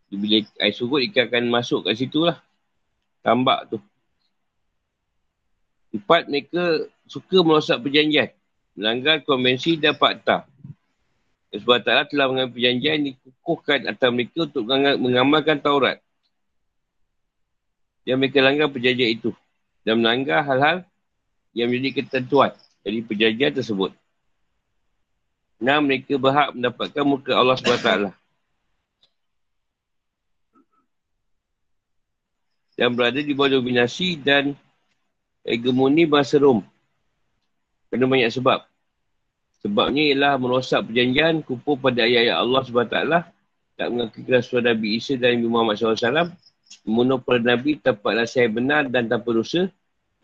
[0.10, 2.42] Bila air surut, ikan akan masuk kat situ lah.
[3.22, 3.78] Tambak tu.
[5.94, 8.34] Empat, mereka suka merosak perjanjian.
[8.74, 10.50] Melanggar konvensi dan fakta.
[11.48, 14.64] Sebab taklah telah mengambil perjanjian dikukuhkan atas mereka untuk
[15.00, 16.04] mengamalkan Taurat.
[18.04, 19.32] Yang mereka langgar perjanjian itu.
[19.88, 20.84] Dan melanggar hal-hal
[21.56, 22.52] yang menjadi ketentuan
[22.84, 23.96] dari perjanjian tersebut.
[25.58, 28.14] Nah, mereka berhak mendapatkan muka Allah SWT.
[32.78, 34.54] Dan berada di bawah dominasi dan
[35.42, 36.62] hegemoni bahasa Rom.
[37.90, 38.62] Kena banyak sebab.
[39.68, 42.98] Sebabnya ialah merosak perjanjian, kumpul pada ayat-ayat Allah SWT,
[43.76, 46.32] tak mengaku kerasuan Nabi Isa dan Nabi Muhammad SAW,
[46.88, 49.68] membunuh para Nabi tanpa rasa yang benar dan tanpa dosa,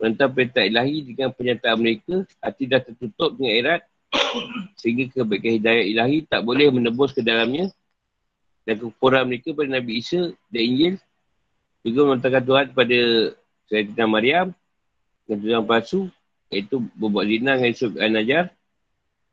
[0.00, 3.80] menentang perintah ilahi dengan pernyataan mereka, hati dah tertutup dengan erat,
[4.80, 7.68] sehingga kebaikan hidayah ilahi tak boleh menebus ke dalamnya.
[8.64, 10.94] Dan kekurangan mereka pada Nabi Isa dan Injil
[11.84, 12.98] juga menentangkan Tuhan kepada
[13.68, 14.46] Sayyidina Maryam
[15.28, 16.08] dan Tuhan palsu
[16.48, 17.92] iaitu berbuat zina dengan Yusuf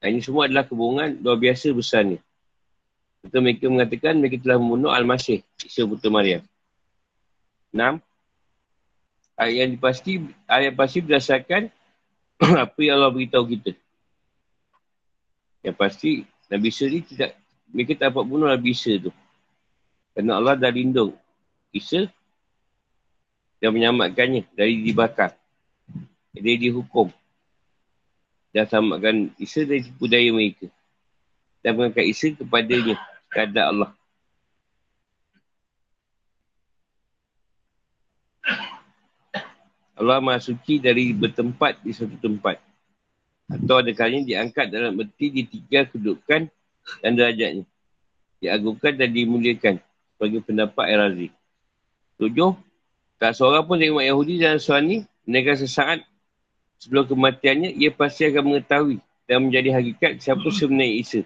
[0.02, 2.18] Ini semua adalah kebohongan luar biasa besarnya
[3.22, 6.42] Serta mereka mengatakan mereka telah membunuh Al-Masih Isa Putera Maryam
[7.70, 8.02] 6
[9.38, 10.12] ayat yang dipasti
[10.50, 11.70] ayat pasti berdasarkan
[12.66, 13.78] apa yang Allah beritahu kita
[15.62, 17.38] yang pasti Nabi Isa ni tidak,
[17.70, 19.14] mereka tak dapat bunuh Nabi Isa tu.
[20.12, 21.16] Kerana Allah dah lindung
[21.72, 22.10] Isa
[23.62, 25.38] dan menyelamatkannya dari dibakar.
[26.36, 27.08] Jadi dihukum.
[28.52, 30.68] Dan selamatkan Isa dari tipu daya mereka.
[31.64, 33.00] Dan mengangkat Isa kepadanya.
[33.32, 33.92] Keadaan Allah.
[40.02, 42.58] Allah Maha Suci dari bertempat di satu tempat.
[43.48, 46.50] Atau ada kalanya diangkat dalam erti ditinggal kedudukan
[47.00, 47.64] dan derajatnya.
[48.42, 49.76] Diagungkan dan dimuliakan
[50.18, 51.30] sebagai pendapat Erazi.
[52.18, 52.58] Tujuh,
[53.22, 56.02] tak seorang pun dari umat Yahudi dan Nasrani menekan sesaat
[56.82, 58.98] sebelum kematiannya, ia pasti akan mengetahui
[59.30, 61.22] dan menjadi hakikat siapa sebenarnya Isa.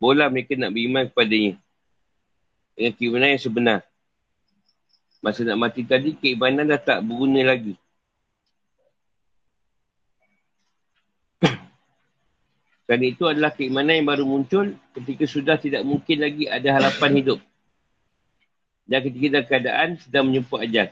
[0.00, 1.60] Boleh mereka nak beriman kepadanya.
[2.72, 3.78] Dengan keimanan yang sebenar.
[5.22, 7.76] Masa nak mati tadi, keimanan dah tak berguna lagi.
[12.88, 17.38] Kerana itu adalah keimanan yang baru muncul ketika sudah tidak mungkin lagi ada harapan hidup.
[18.88, 20.90] Dan ketika dalam keadaan sedang menyemput ajal.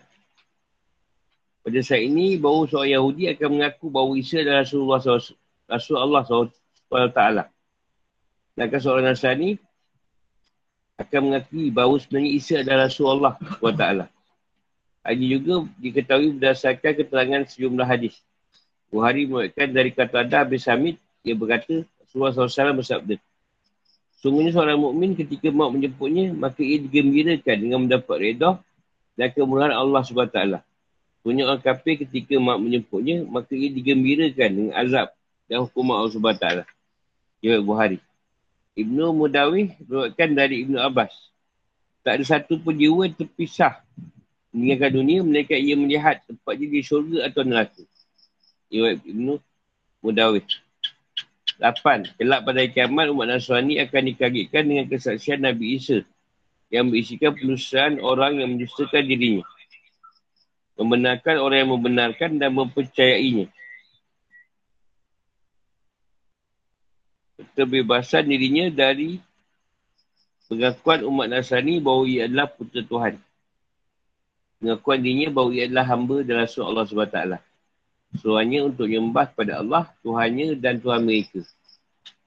[1.71, 5.39] Pada saat ini, bahawa seorang Yahudi akan mengaku bahawa Isa adalah Rasulullah SAW.
[5.71, 7.21] Rasul Allah SWT.
[8.51, 9.55] Sedangkan seorang Nasrani
[10.99, 13.85] akan mengakui bahawa sebenarnya Isa adalah Rasulullah SWT.
[15.15, 18.19] Ini juga diketahui berdasarkan keterangan sejumlah hadis.
[18.91, 23.15] Buhari menguatkan dari kata ada Habis Hamid dia berkata, Rasulullah SAW bersabda,
[24.19, 28.59] Sungguhnya seorang mukmin ketika maut menjemputnya, maka ia digembirakan dengan mendapat reda
[29.15, 30.67] dan kemurahan Allah SWT.
[31.21, 35.13] Sungguhnya orang kafir ketika maut menjemputnya, maka ia digembirakan dengan azab
[35.53, 36.47] dan hukuman Allah SWT.
[37.45, 38.01] Ia Buhari.
[38.73, 41.13] Ibnu Mudawih berkatakan dari Ibnu Abbas.
[42.01, 43.85] Tak ada satu pun jiwa terpisah
[44.51, 47.85] meninggalkan dunia, mereka ia melihat tempatnya di syurga atau neraka.
[48.73, 49.37] Ia Ibnu
[50.01, 50.47] Mudawih.
[51.61, 56.01] Lapan, kelak pada kiamat umat Nasrani akan dikagetkan dengan kesaksian Nabi Isa
[56.73, 59.45] yang berisikan penulisan orang yang menjustakan dirinya.
[60.81, 63.53] Membenarkan orang yang membenarkan dan mempercayainya.
[67.53, 69.21] Kebebasan dirinya dari
[70.49, 73.15] pengakuan umat Nasrani bahawa ia adalah putera Tuhan.
[74.57, 77.21] Pengakuan dirinya bahawa ia adalah hamba dan rasul Allah SWT.
[78.17, 81.45] Suruhannya untuk menyembah kepada Allah, Tuhannya dan Tuhan mereka.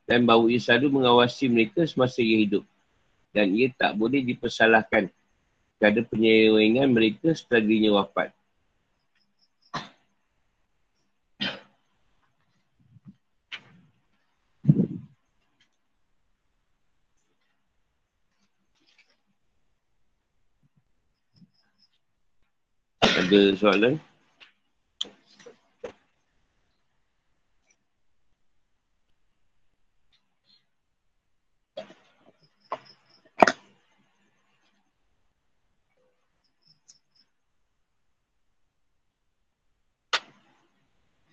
[0.05, 2.61] Dan bahawa ia selalu mengawasi mereka semasa ia hidup.
[3.33, 5.09] Dan ia tak boleh dipersalahkan
[5.81, 8.29] kerana penyewengan mereka setelah dirinya wafat.
[23.34, 23.97] Ada soalan?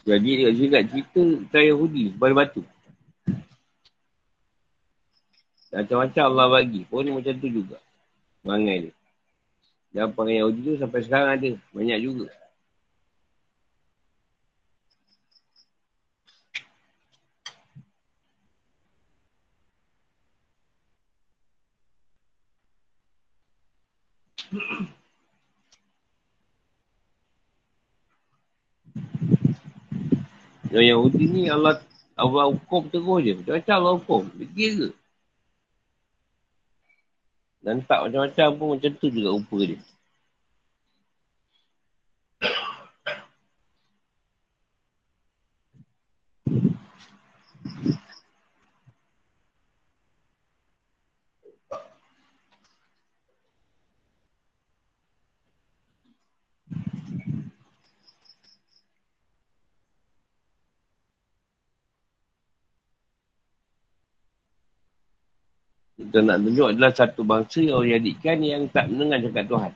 [0.09, 2.65] Jadi dia juga cerita tentang Yahudi, pada batu.
[5.69, 6.89] Macam-macam Allah bagi.
[6.89, 7.77] Pun macam tu juga.
[8.41, 9.00] Mangai dia.
[9.91, 11.51] Dan panggil Yahudi tu sampai sekarang ada.
[11.75, 12.31] Banyak juga.
[30.71, 31.83] Yang Yahudi ni Allah
[32.15, 33.33] Allah hukum terus je.
[33.43, 34.23] Macam-macam Allah hukum.
[34.39, 34.89] Dia kira.
[37.61, 39.79] Dan tak macam-macam pun macam tu juga rupa dia.
[66.11, 69.73] Kita nak tunjuk adalah satu bangsa yang Allah jadikan yang tak mendengar cakap Tuhan.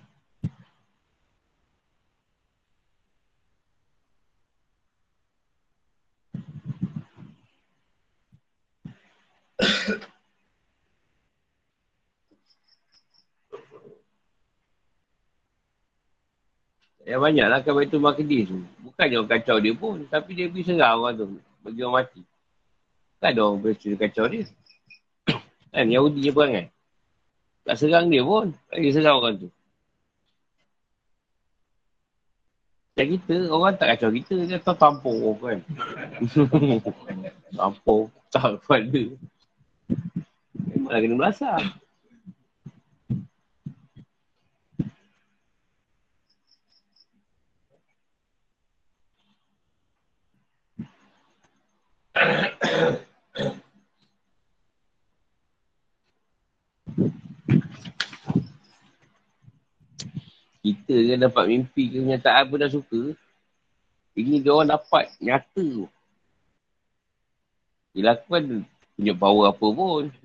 [17.04, 18.58] Ya banyaklah kan itu Makdis tu.
[18.82, 20.02] Bukannya orang kacau dia pun.
[20.10, 21.26] Tapi dia pergi serang orang tu.
[21.62, 22.26] Bagi orang mati.
[23.22, 24.50] Tak ada orang bercerita kacau dia.
[25.74, 26.70] Kan Yahudi je perangai.
[27.66, 28.54] Tak serang dia pun.
[28.70, 29.50] Tak dia serang orang tu.
[32.94, 34.38] Dan kita, orang tak kacau kita.
[34.46, 35.58] Dia tak tampuk kan.
[37.58, 38.06] tampuk.
[38.30, 39.02] Tak pada.
[40.54, 41.58] Memanglah kena belasah.
[60.64, 63.12] kita kan dapat mimpi kenyataan pun dah suka.
[64.16, 65.84] Ini dia orang dapat nyata tu.
[67.92, 68.64] Dia lakukan
[68.96, 70.04] punya power apa pun.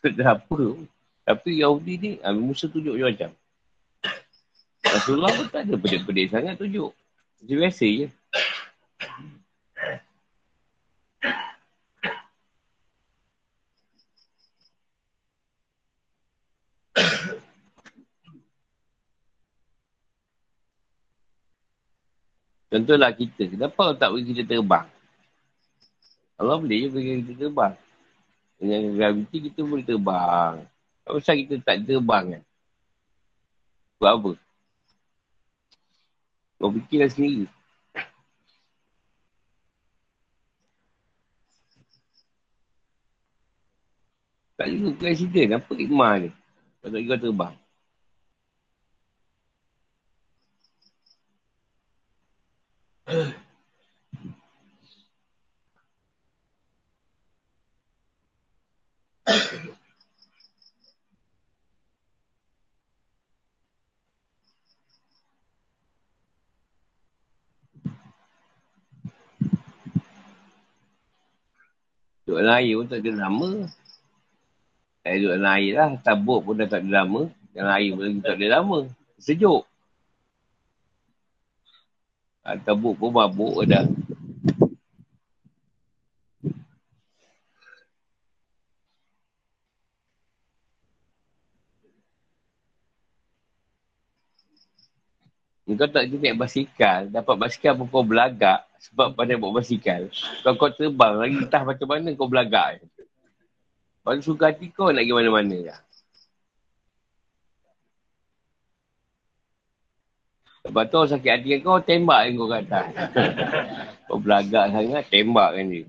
[0.00, 0.84] Tak apa pun.
[1.24, 3.32] Tapi Yahudi ni, ah, Musa tunjuk macam.
[4.96, 6.92] Rasulullah pun tak ada pedih-pedih sangat tunjuk.
[7.40, 8.06] Macam biasa je.
[22.70, 24.86] Contohlah kita, kenapa tak bagi kita terbang?
[26.38, 27.74] Allah boleh je bagi kita terbang.
[28.62, 30.54] Dengan graviti kita boleh terbang.
[31.02, 32.42] Tak usah kita tak terbang kan?
[33.98, 34.32] Buat apa?
[36.62, 37.50] Kau fikirlah sendiri.
[44.54, 45.56] Tak juga presiden.
[45.58, 46.30] Apa hikmah ni?
[46.84, 47.54] Kau terbang.
[53.10, 53.26] Duduk
[72.46, 73.50] dalam pun tak ada nama.
[75.02, 75.90] Eh, duduk lain lah.
[75.98, 77.26] Tabuk pun dah tak ada nama.
[77.58, 78.78] Yang lain pun tak ada nama.
[79.18, 79.69] Sejuk.
[82.40, 83.84] Ha, tabuk pun mabuk dah.
[95.70, 100.12] Kau tak kena naik basikal, dapat basikal pun kau belagak sebab pandai bawa basikal.
[100.44, 102.84] Kau kau terbang lagi entah macam mana kau belagak.
[104.04, 105.78] Paling suka hati kau nak pergi mana-mana lah.
[110.60, 112.80] Lepas tu sakit hati kau, tembak kau kata.
[114.06, 115.88] kau belagak sangat, tembak kan dia.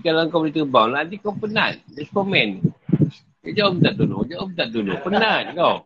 [0.00, 1.78] kalau kau boleh terbang, nanti kau penat.
[1.92, 2.62] Dia komen.
[3.44, 5.00] Dia jauh tak tolong, jauh tak tolong.
[5.04, 5.84] Penat kau.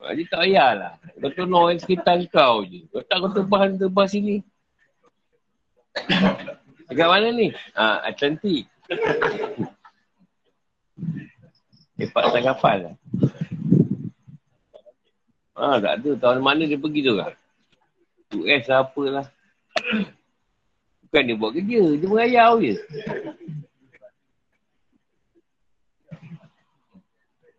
[0.00, 0.94] Jadi tak payahlah.
[1.20, 2.84] Kau tolong sekitar kau je.
[2.90, 4.36] Kau tak kau terbang, terbang sini.
[6.90, 7.54] Dekat mana ni?
[7.78, 8.66] Ah, Atlantik.
[11.94, 12.94] Lepak tak kapal lah.
[15.54, 16.10] Ah, tak ada.
[16.18, 17.30] Tahun mana dia pergi tu kan?
[18.34, 19.26] US lah apalah.
[21.06, 21.82] Bukan dia buat kerja.
[21.94, 22.74] Dia merayau je.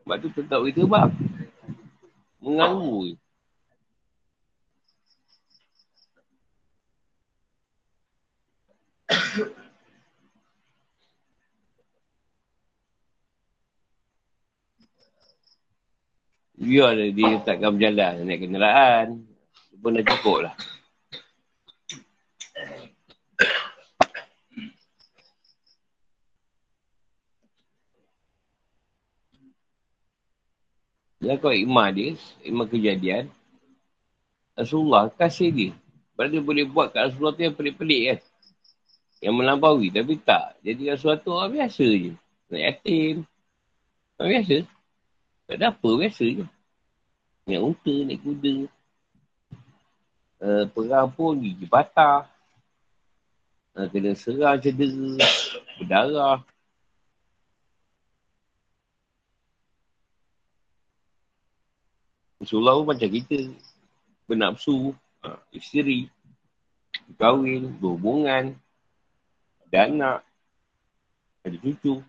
[0.04, 1.12] Sebab tu tetap kita bang.
[2.44, 3.16] Mengganggu je.
[16.62, 19.26] Biar dia letakkan berjalan naik kenderaan.
[19.82, 20.56] Pun dah cukup lah.
[31.22, 33.30] Dia kau ikmah dia, ikmah kejadian.
[34.54, 35.72] Rasulullah kasih dia.
[36.14, 38.20] Sebab dia boleh buat kat Rasulullah tu yang pelik-pelik kan.
[39.22, 39.88] Yang melampaui.
[39.94, 40.58] Tapi tak.
[40.66, 42.12] Jadi Rasulullah tu orang biasa je.
[42.50, 43.16] Nak yatim.
[44.18, 44.58] Orang biasa.
[45.46, 45.90] Tak ada apa.
[45.94, 46.46] Biasa je.
[47.46, 48.56] Naik unta, naik kuda.
[50.42, 52.26] Uh, perang pun gigi patah.
[53.78, 55.22] Uh, kena serang cedera.
[55.78, 56.42] Berdarah.
[62.42, 63.54] Rasulullah pun macam kita.
[64.26, 66.10] Bernapsu, ha, isteri,
[67.22, 68.58] kahwin, berhubungan,
[69.72, 70.20] ada anak,
[71.48, 72.04] ada cucu.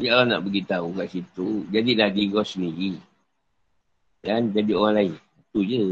[0.00, 1.68] Ya Allah nak beritahu kat situ.
[1.68, 2.96] Jadilah diri kau sendiri.
[4.24, 5.14] Dan jadi orang lain.
[5.52, 5.84] Itu je.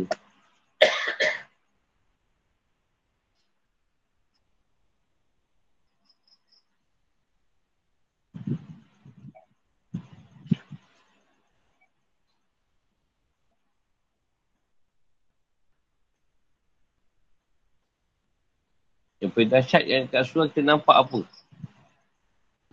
[19.31, 21.23] Yang paling dahsyat yang kat surah kita nampak apa?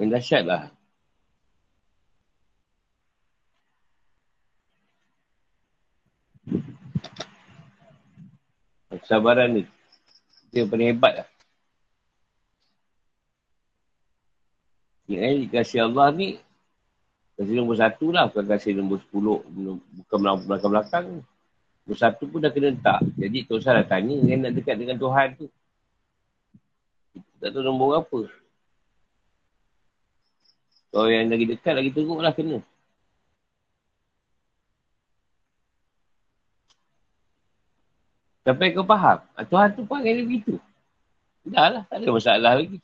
[0.01, 0.61] Yang dahsyat lah.
[8.89, 9.63] Kesabaran ni.
[10.49, 11.29] Yang paling hebat lah.
[15.05, 16.41] Yang eh, dikasih Allah ni,
[17.37, 18.33] kasih nombor satu lah.
[18.33, 19.45] Bukan kasih nombor sepuluh.
[19.45, 20.17] Bukan
[20.49, 21.21] belakang-belakang.
[21.85, 23.05] Nombor satu pun dah kena tak.
[23.13, 25.45] Jadi Tuhan dah tanya yang nak dekat dengan Tuhan tu.
[27.37, 28.19] Tak tahu nombor apa.
[30.89, 32.57] Kalau yang lagi dekat, lagi teruk lah kena.
[38.47, 39.19] Sampai kau faham.
[39.35, 40.55] Ah, Tuhan tu panggil dia begitu.
[41.45, 42.79] Dah lah, tak ada masalah lagi.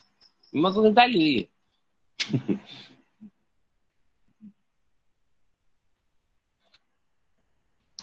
[0.51, 1.47] Memang kau kena tala je.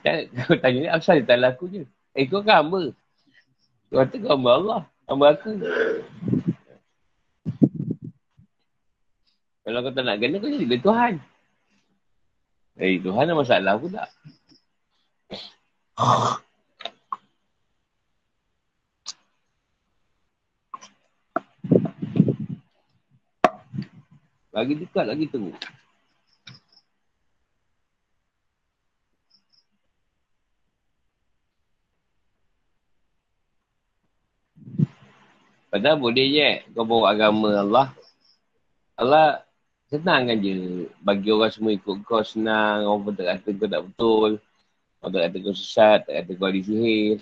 [0.48, 1.84] kau tanya ni, apa dia tak laku je?
[2.16, 2.96] Eh, kau kan hamba?
[3.92, 4.82] Kau kata kau hamba Allah.
[5.04, 5.50] Hamba aku.
[9.60, 11.14] Kalau kau tak nak kena, kau jadi Tuhan.
[12.80, 14.08] Eh, Tuhan ada masalah pula.
[24.50, 25.54] Lagi dekat, lagi teruk.
[35.70, 37.86] Padahal boleh je kau bawa agama Allah.
[38.98, 39.46] Allah
[39.90, 40.86] senang kan je.
[41.02, 42.86] Bagi orang semua ikut kau senang.
[42.86, 44.30] Orang pun tak kata kau tak betul.
[45.02, 45.98] Orang tak kata kau sesat.
[46.06, 47.16] Tak kata kau ada sihir.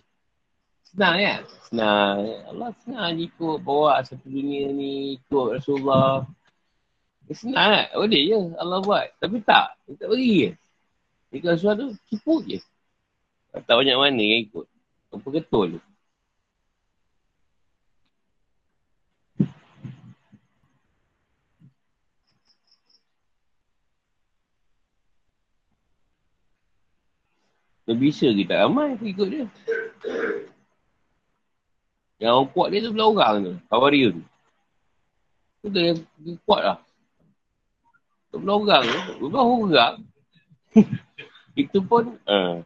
[0.85, 1.35] Senang ya.
[1.67, 2.17] Senang.
[2.53, 5.17] Allah senang je ikut bawa satu dunia ni.
[5.17, 6.29] Ikut Rasulullah.
[7.29, 7.85] Eh, senang kan?
[7.97, 9.07] Boleh je Allah buat.
[9.17, 9.67] Tapi tak.
[9.89, 10.51] Dia tak beri je.
[11.41, 12.61] Ikut Rasulullah tu tipu je.
[13.53, 14.67] Tak banyak mana yang ikut.
[15.09, 15.88] Apa ketul tu.
[27.89, 29.47] Dia bisa ke tak ramai aku ikut dia.
[32.21, 33.53] Yang orang kuat dia tu belah orang tu.
[33.73, 34.17] Kawariun.
[35.65, 36.79] Tu dia, dia kuat lah.
[38.29, 39.25] Tu belah orang tu.
[39.33, 39.95] Belah orang.
[41.65, 42.21] Itu pun.
[42.29, 42.61] Uh,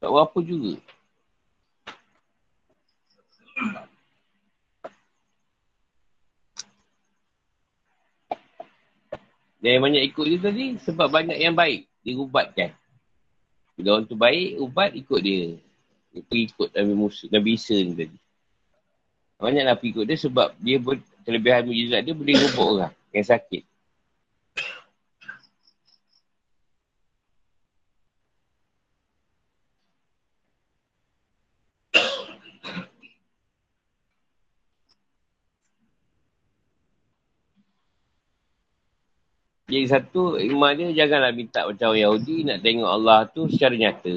[0.00, 0.80] tak berapa juga.
[9.60, 12.70] Dan yang banyak ikut dia tadi sebab banyak yang baik diubatkan.
[13.74, 15.58] Bila orang tu baik, ubat ikut dia.
[16.14, 18.18] Dia pergi ikut Nabi Musa, Nabi Isa ni tadi.
[19.34, 23.66] Banyak nak ikut dia sebab dia ber, kelebihan mujizat dia boleh ubah orang yang sakit.
[39.74, 44.14] Jadi satu, iman dia janganlah minta macam orang Yahudi nak tengok Allah tu secara nyata.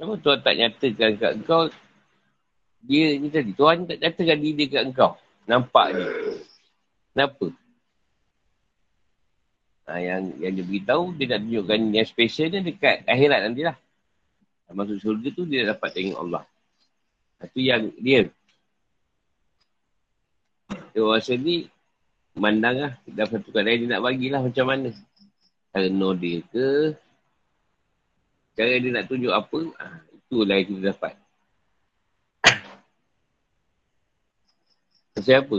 [0.00, 1.68] Kenapa Tuhan tak nyatakan kat kau
[2.80, 5.12] dia ni tadi, Tuhan tak nyatakan diri dia kat engkau.
[5.44, 6.08] Nampak dia.
[7.12, 7.44] Kenapa?
[9.84, 13.76] Ha, yang yang dia beritahu, dia nak tunjukkan yang special dia dekat akhirat nanti lah.
[14.72, 16.42] Masuk surga tu, dia dapat tengok Allah.
[17.44, 18.32] Itu yang dia.
[20.96, 21.68] Dia rasa ni,
[22.32, 22.92] mandang lah.
[23.04, 24.90] Dalam satu keadaan dia nak bagilah macam mana.
[25.74, 26.94] Cara no dia ke,
[28.54, 31.14] cara dia nak tunjuk apa, ha, itulah yang kita dapat.
[35.14, 35.58] Pasal apa?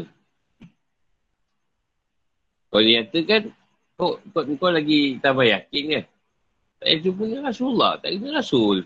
[2.71, 3.43] Kalau dia nyatakan,
[3.95, 6.05] kau, kau, kau lagi tambah yakin kan?
[6.79, 7.91] Tak payah jumpa dengan Rasulullah.
[7.97, 8.77] Tak kena Rasul.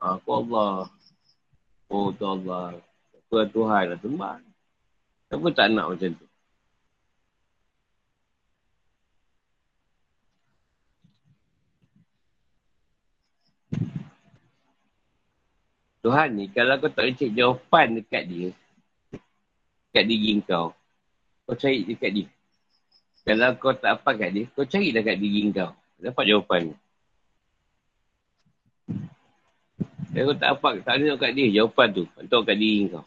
[0.00, 0.88] Ha, aku Allah.
[1.90, 2.78] Oh, tu Allah.
[3.16, 4.36] Aku Tuhan lah sembah.
[5.28, 6.26] Kenapa tak nak macam tu?
[16.00, 18.48] Tuhan ni, kalau kau tak cek jawapan dekat dia,
[19.92, 20.72] dekat diri kau,
[21.44, 22.28] kau cari dekat dia.
[23.20, 25.70] Kalau kau tak apa kat dia, kau cari kat diri kau.
[26.00, 26.62] Dapat jawapan.
[30.10, 32.04] Kalau kau tak apa, tak ada kat dia jawapan tu.
[32.16, 33.04] Untuk kat diri kau.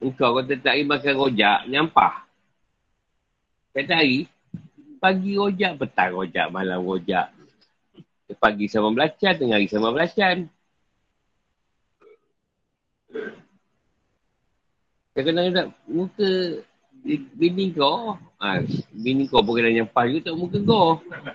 [0.00, 2.24] Engkau kau tak hari makan rojak, nyampah.
[3.76, 4.24] Kata hari,
[4.96, 7.28] pagi rojak, petang rojak, malam rojak.
[8.38, 10.46] Pagi sama belacan, tengah hari sama belacan.
[15.10, 16.30] Kadang-kadang tak muka
[17.34, 18.62] bini kau, ha,
[18.94, 20.88] bini kau pun kadang nyampah juga tak muka kau.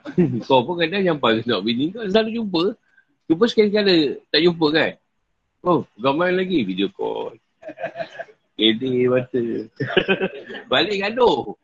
[0.47, 2.05] kau pun kadang nyampah juga tak bini kau.
[2.07, 2.63] Selalu jumpa.
[3.25, 4.91] Jumpa sekali-kali tak jumpa kan?
[5.65, 7.35] Oh, gambar lagi video call.
[8.55, 9.43] Kede mata.
[10.71, 11.57] Balik gaduh.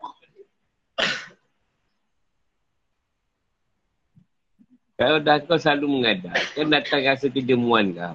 [5.02, 8.14] Kalau dah kau selalu mengadap, kan datang rasa kejemuan kau.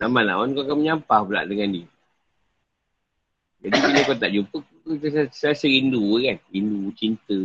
[0.00, 1.88] Lama-lama kau akan menyampah pula dengan dia.
[3.60, 6.40] Jadi bila kau tak jumpa, kau rasa, rasa rindu kan.
[6.48, 7.36] Rindu, cinta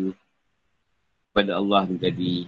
[1.36, 2.48] pada Allah ni tadi.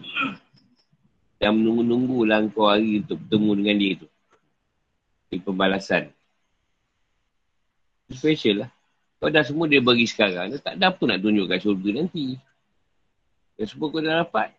[1.43, 4.07] Dan menunggu-nunggu lah kau hari untuk bertemu dengan dia tu.
[5.27, 6.07] Di pembalasan.
[8.15, 8.71] Special lah.
[9.19, 10.55] Kau dah semua dia bagi sekarang.
[10.55, 12.39] Tak ada apa nak tunjuk kat syurga nanti.
[13.59, 14.55] Dan semua kau dah dapat.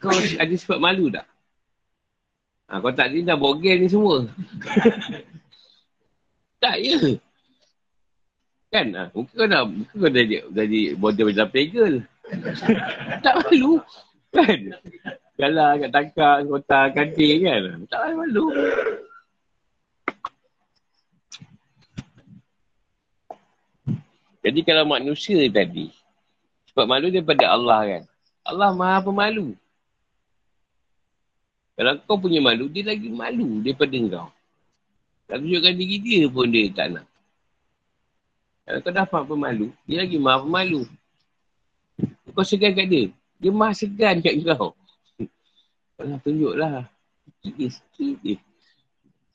[0.00, 0.10] Kau
[0.42, 1.26] ada sebab malu tak?
[2.66, 4.26] Ha, kau tak ada dah bogel ni semua.
[6.62, 6.98] tak ya.
[8.74, 8.86] Kan?
[8.90, 11.94] Ha, mungkin kau dah, mungkin kau dah jadi, jadi border macam pegel.
[13.24, 13.78] tak malu.
[14.34, 14.58] Kan?
[15.36, 17.62] Kalau kat tangkap, kota, kancing kan?
[17.86, 18.50] Tak malu.
[24.46, 25.90] Jadi kalau manusia tadi,
[26.70, 28.02] sebab malu daripada Allah kan?
[28.46, 29.58] Allah maha pemalu.
[31.76, 34.28] Kalau kau punya malu, dia lagi malu daripada kau.
[35.28, 37.06] Tak tunjukkan diri dia pun dia tak nak.
[38.64, 40.88] Kalau kau dah faham pemalu, dia lagi maha pemalu.
[42.32, 43.04] Kau segan kat dia.
[43.36, 44.72] Dia maha segan kat kau.
[46.00, 46.88] Kalau tunjuklah.
[47.44, 48.36] Sikit dia, sikit dia.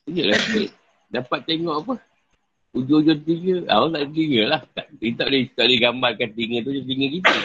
[0.10, 0.70] Tunjuklah sikit.
[1.14, 1.94] Dapat tengok apa?
[2.72, 3.56] Ujung-ujung tiga.
[3.68, 4.62] Ah, tak tiga lah.
[4.74, 7.36] Tak, tak, boleh, tak boleh gambarkan tiga tu tiga kita.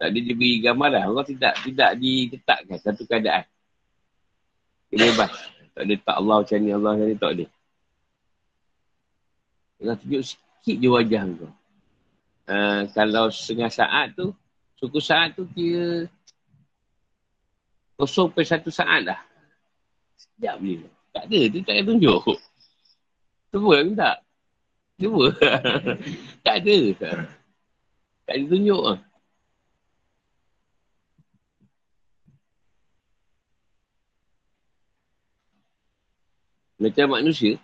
[0.00, 1.12] Tak ada diberi gambaran.
[1.12, 3.44] Allah tidak tidak ditetapkan satu keadaan.
[4.88, 5.28] Dia bebas.
[5.76, 7.46] Tak ada tak Allah macam ni, Allah macam ni, tak ada.
[9.80, 11.52] Allah tunjuk sikit je wajah kau.
[12.48, 14.32] Uh, kalau setengah saat tu,
[14.80, 16.08] suku saat tu kira
[18.00, 19.20] kosong per satu saat dah.
[20.16, 20.88] Sekejap je.
[21.12, 22.22] Tak ada, dia tak ada tunjuk.
[23.52, 24.16] Cuba kan tak?
[24.96, 25.24] Cuba.
[26.48, 26.76] tak ada.
[28.24, 29.09] Tak ada tunjuk lah.
[36.80, 37.60] Macam manusia,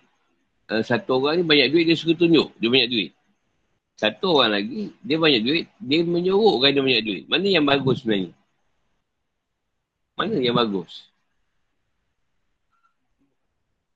[0.69, 2.53] uh, satu orang ni banyak duit, dia suka tunjuk.
[2.61, 3.11] Dia banyak duit.
[3.97, 7.23] Satu orang lagi, dia banyak duit, dia menyorokkan dia banyak duit.
[7.33, 8.37] Mana yang bagus sebenarnya?
[10.21, 11.09] Mana yang bagus?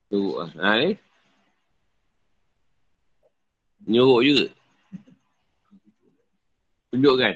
[0.09, 0.97] Tu, ha, eh?
[3.85, 4.47] Nyorok juga.
[6.91, 7.35] Tunjukkan.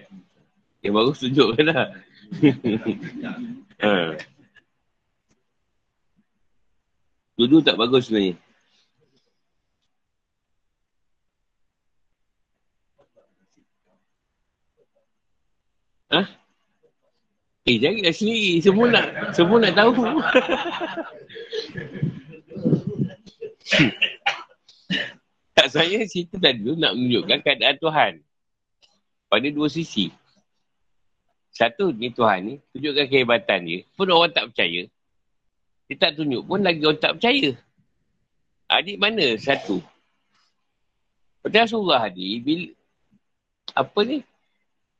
[0.80, 1.86] Yang bagus tunjukkan lah.
[3.84, 3.92] ha.
[7.34, 8.38] Dulu tak bagus sebenarnya.
[16.14, 16.22] Ha?
[17.66, 18.62] Eh, jangan kat sini.
[18.62, 19.90] Semua nak, semua nak tahu.
[25.58, 28.22] tak saya cerita tadi tu nak menunjukkan keadaan Tuhan.
[29.26, 30.14] Pada dua sisi.
[31.50, 33.82] Satu ni Tuhan ni, tunjukkan kehebatan dia.
[33.98, 34.86] Pun orang tak percaya.
[35.84, 37.52] Dia tak tunjuk pun lagi orang tak percaya.
[38.72, 39.84] Adik mana satu?
[41.44, 42.72] Pada Rasulullah ni, bila,
[43.76, 44.24] apa ni?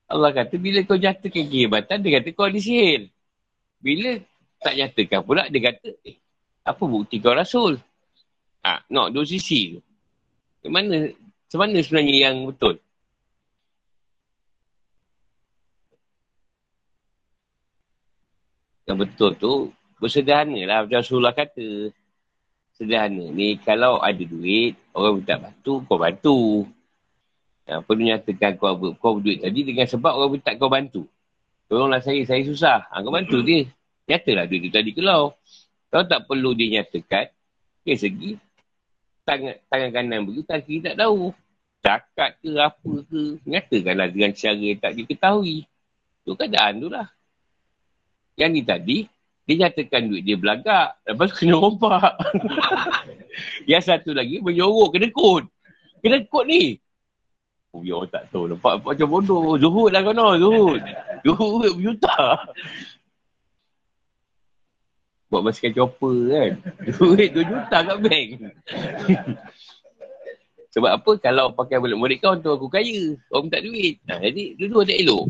[0.05, 3.09] Allah kata, bila kau nyatakan kehebatan, dia kata kau ada sihir.
[3.81, 4.21] Bila
[4.61, 6.21] tak nyatakan pula, dia kata, eh,
[6.69, 7.81] apa bukti kau Rasul?
[8.61, 9.81] Ha, no, dua sisi tu.
[10.69, 11.09] Mana,
[11.57, 12.77] mana sebenarnya yang betul?
[18.85, 19.53] Yang betul tu,
[20.05, 21.89] bersederhana lah macam Rasulullah kata.
[22.75, 23.31] Sederhana.
[23.31, 26.39] Ni kalau ada duit, orang minta bantu, kau bantu.
[27.65, 31.07] Ya, perlu nyatakan kau, kau duit tadi dengan sebab orang minta kau bantu.
[31.71, 32.85] Tolonglah saya, saya susah.
[32.91, 33.65] Ha, kau bantu dia.
[34.05, 35.33] Nyatalah duit tu tadi kalau.
[35.89, 37.31] Kau tak perlu dia nyatakan,
[37.87, 38.31] dari segi
[39.23, 41.31] tangan, tangan kanan begitu, tangan kiri tak tahu.
[41.85, 45.69] Cakap ke apa ke, nyatakanlah dengan cara yang tak diketahui.
[46.27, 47.07] Itu keadaan tu lah.
[48.35, 48.99] Yang ni tadi,
[49.45, 50.97] dia nyatakan duit dia belagak.
[51.05, 52.17] Lepas tu kena rompak.
[53.71, 55.45] yang satu lagi menyorok kena kod.
[56.01, 56.81] Kena kod ni.
[57.75, 58.49] Oh, ya tak tahu.
[58.49, 59.61] Nampak macam bodoh.
[59.61, 60.41] Zuhud lah kau nak.
[60.41, 60.81] Zuhud.
[61.27, 62.19] Zuhud berjuta.
[65.29, 66.53] Buat basikal chopper kan.
[66.95, 68.29] Duit 2 juta kat bank.
[70.75, 71.11] Sebab apa?
[71.19, 73.19] Kalau pakai balik murid kau tu aku kaya.
[73.35, 73.99] Orang minta duit.
[74.07, 75.27] Nah, jadi dulu ada elok.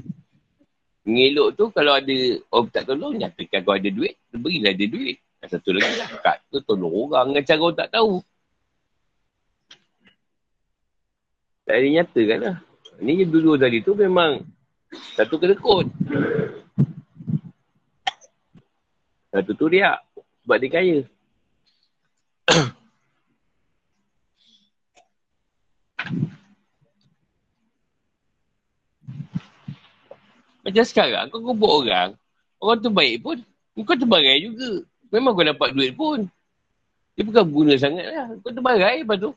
[1.05, 2.17] Mengelok tu kalau ada
[2.49, 5.21] orang tak tolong, nyatakan kau ada duit, berilah dia duit.
[5.37, 8.25] Dan satu lagi lah, kat tu tolong orang dengan cara orang tak tahu.
[11.65, 12.57] Tak ada nyata kan lah.
[13.05, 14.41] Ni dulu tadi tu memang
[15.17, 15.93] satu kod.
[19.29, 20.01] Satu tu dia
[20.45, 20.99] sebab dia kaya.
[30.65, 32.17] Macam sekarang, kau kumpul orang,
[32.57, 33.37] orang tu baik pun,
[33.77, 34.81] kau terbarai juga.
[35.13, 36.25] Memang kau dapat duit pun.
[37.15, 38.33] Dia bukan guna sangat lah.
[38.41, 39.37] Kau terbarai lepas tu.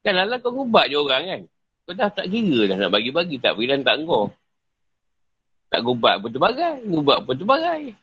[0.00, 1.40] Kan lah kau ngubak je orang kan.
[1.84, 4.32] Kau dah tak kira dah nak bagi-bagi, tak beri tak kau.
[5.68, 7.92] Tak ngubak pun terbarai, ngubak pun terbarai.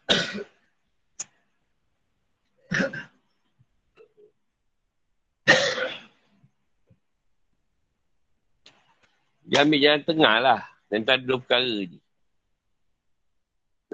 [9.50, 10.62] Dia ambil jalan tengah lah.
[10.90, 12.05] Dan tak ada dua perkara je.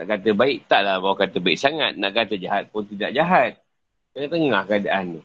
[0.01, 1.93] Nak kata baik, taklah bawa kata baik sangat.
[1.93, 3.61] Nak kata jahat pun tidak jahat.
[4.17, 5.21] Tengah-tengah keadaan ni.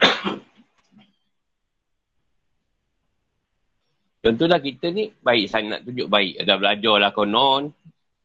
[4.24, 6.40] Contohlah kita ni baik sangat tunjuk baik.
[6.48, 7.68] Dah belajar lah konon.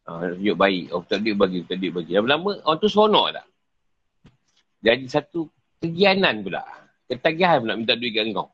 [0.08, 0.96] Ha, tunjuk baik.
[0.96, 2.16] Oh, tak duit bagi, tak duit bagi.
[2.16, 3.52] Lama-lama orang tu seronok tak?
[4.80, 5.52] Jadi satu
[5.84, 6.64] kegianan pula.
[7.12, 8.48] Ketagihan pula minta duit kat kau.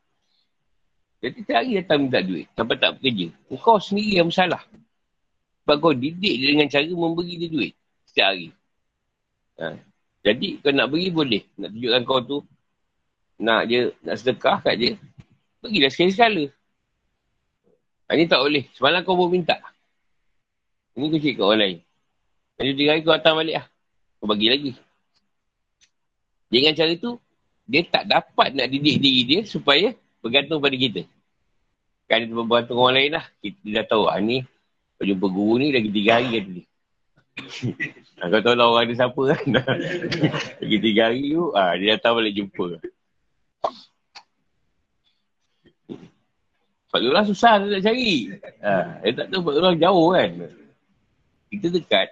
[1.21, 2.49] Jadi tiap hari datang minta duit.
[2.57, 3.29] Sampai tak bekerja.
[3.61, 4.65] Kau sendiri yang bersalah.
[5.63, 7.71] Sebab kau didik dia dengan cara memberi dia duit
[8.03, 8.51] setiap hari.
[9.63, 9.79] Ha.
[10.27, 11.43] Jadi kau nak beri boleh.
[11.55, 12.37] Nak tunjukkan kau tu
[13.39, 14.91] nak dia nak sedekah kat dia.
[15.63, 16.43] Pergilah sekali-sekala.
[18.11, 18.67] Ha, ini tak boleh.
[18.75, 19.55] Semalam kau pun minta.
[20.99, 21.77] Ini kau cik kat orang lain.
[22.59, 23.65] Nanti tiga hari kau datang balik lah.
[24.19, 24.71] Kau bagi lagi.
[26.51, 27.17] Dengan cara tu,
[27.65, 31.07] dia tak dapat nak didik diri dia supaya bergantung pada kita.
[32.11, 33.25] Kan dia bergantung orang lain lah.
[33.39, 34.43] Kita dah tahu, ah, ni
[35.03, 36.65] kau jumpa guru ni lagi tiga hari kata dia.
[38.23, 39.43] ha, kau tahu lah orang dia siapa kan.
[40.63, 42.79] lagi tiga hari tu, ha, dia datang balik jumpa.
[46.87, 48.31] Sebab lah susah nak cari.
[48.63, 50.31] Ha, dia tak tahu sebab orang jauh kan.
[51.51, 52.07] Kita dekat.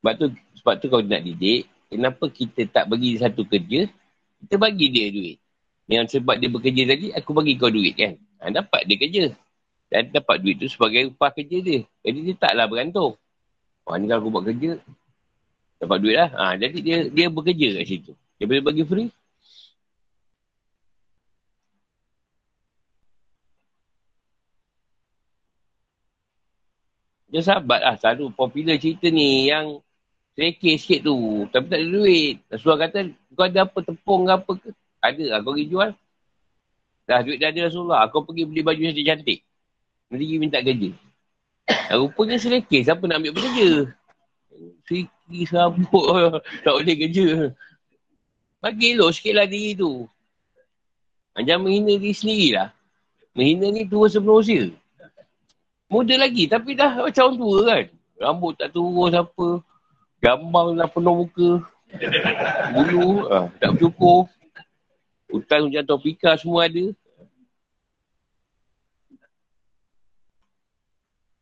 [0.00, 0.26] Sebab tu,
[0.64, 3.84] sebab tu kau nak didik, kenapa kita tak bagi satu kerja,
[4.40, 5.36] kita bagi dia duit.
[5.86, 8.18] Yang sebab dia bekerja tadi, aku bagi kau duit kan.
[8.42, 9.24] Ha, dapat dia kerja.
[9.86, 11.80] Dan dapat duit tu sebagai upah kerja dia.
[12.02, 13.14] Jadi dia taklah bergantung.
[13.86, 14.82] Wah ni kalau aku buat kerja,
[15.78, 16.30] dapat duit lah.
[16.34, 18.12] Ha, jadi dia dia bekerja kat situ.
[18.38, 19.10] Dia boleh bagi free.
[27.30, 27.94] Dia sahabat lah.
[28.00, 29.78] Selalu popular cerita ni yang
[30.34, 31.46] selekeh sikit tu.
[31.54, 32.42] Tapi tak ada duit.
[32.50, 32.98] Rasulullah kata,
[33.38, 34.68] kau ada apa tepung ke apa ke?
[35.02, 35.90] Ada lah kau pergi jual.
[37.06, 38.06] Dah duit dah ada Rasulullah.
[38.10, 39.46] Kau pergi beli baju yang cantik.
[40.10, 40.90] Nanti minta kerja.
[41.66, 42.82] Dan rupanya selekeh.
[42.82, 43.70] Siapa nak ambil bekerja?
[44.86, 46.06] Siki serabut.
[46.66, 47.26] tak boleh kerja.
[48.62, 50.06] Bagi elok sikit lah diri tu.
[51.36, 52.68] Jangan menghina diri sendiri lah.
[53.36, 54.72] Menghina ni tua sebelum usia.
[55.86, 57.84] Muda lagi tapi dah macam orang tua kan.
[58.16, 59.48] Rambut tak turun apa.
[60.24, 61.50] Gambar lah penuh muka.
[62.74, 64.26] Bulu ah, tak bercukur.
[65.36, 66.96] Hutang hujan topika semua ada.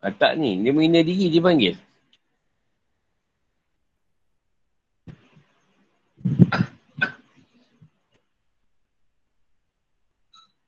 [0.03, 1.79] Ah, tak ni, dia menghina diri dia panggil.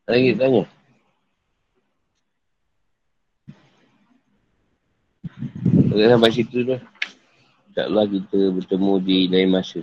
[0.07, 0.63] Lagi tanya.
[5.91, 6.79] Sampai situ tu.
[7.75, 9.83] InsyaAllah kita bertemu di lain masa.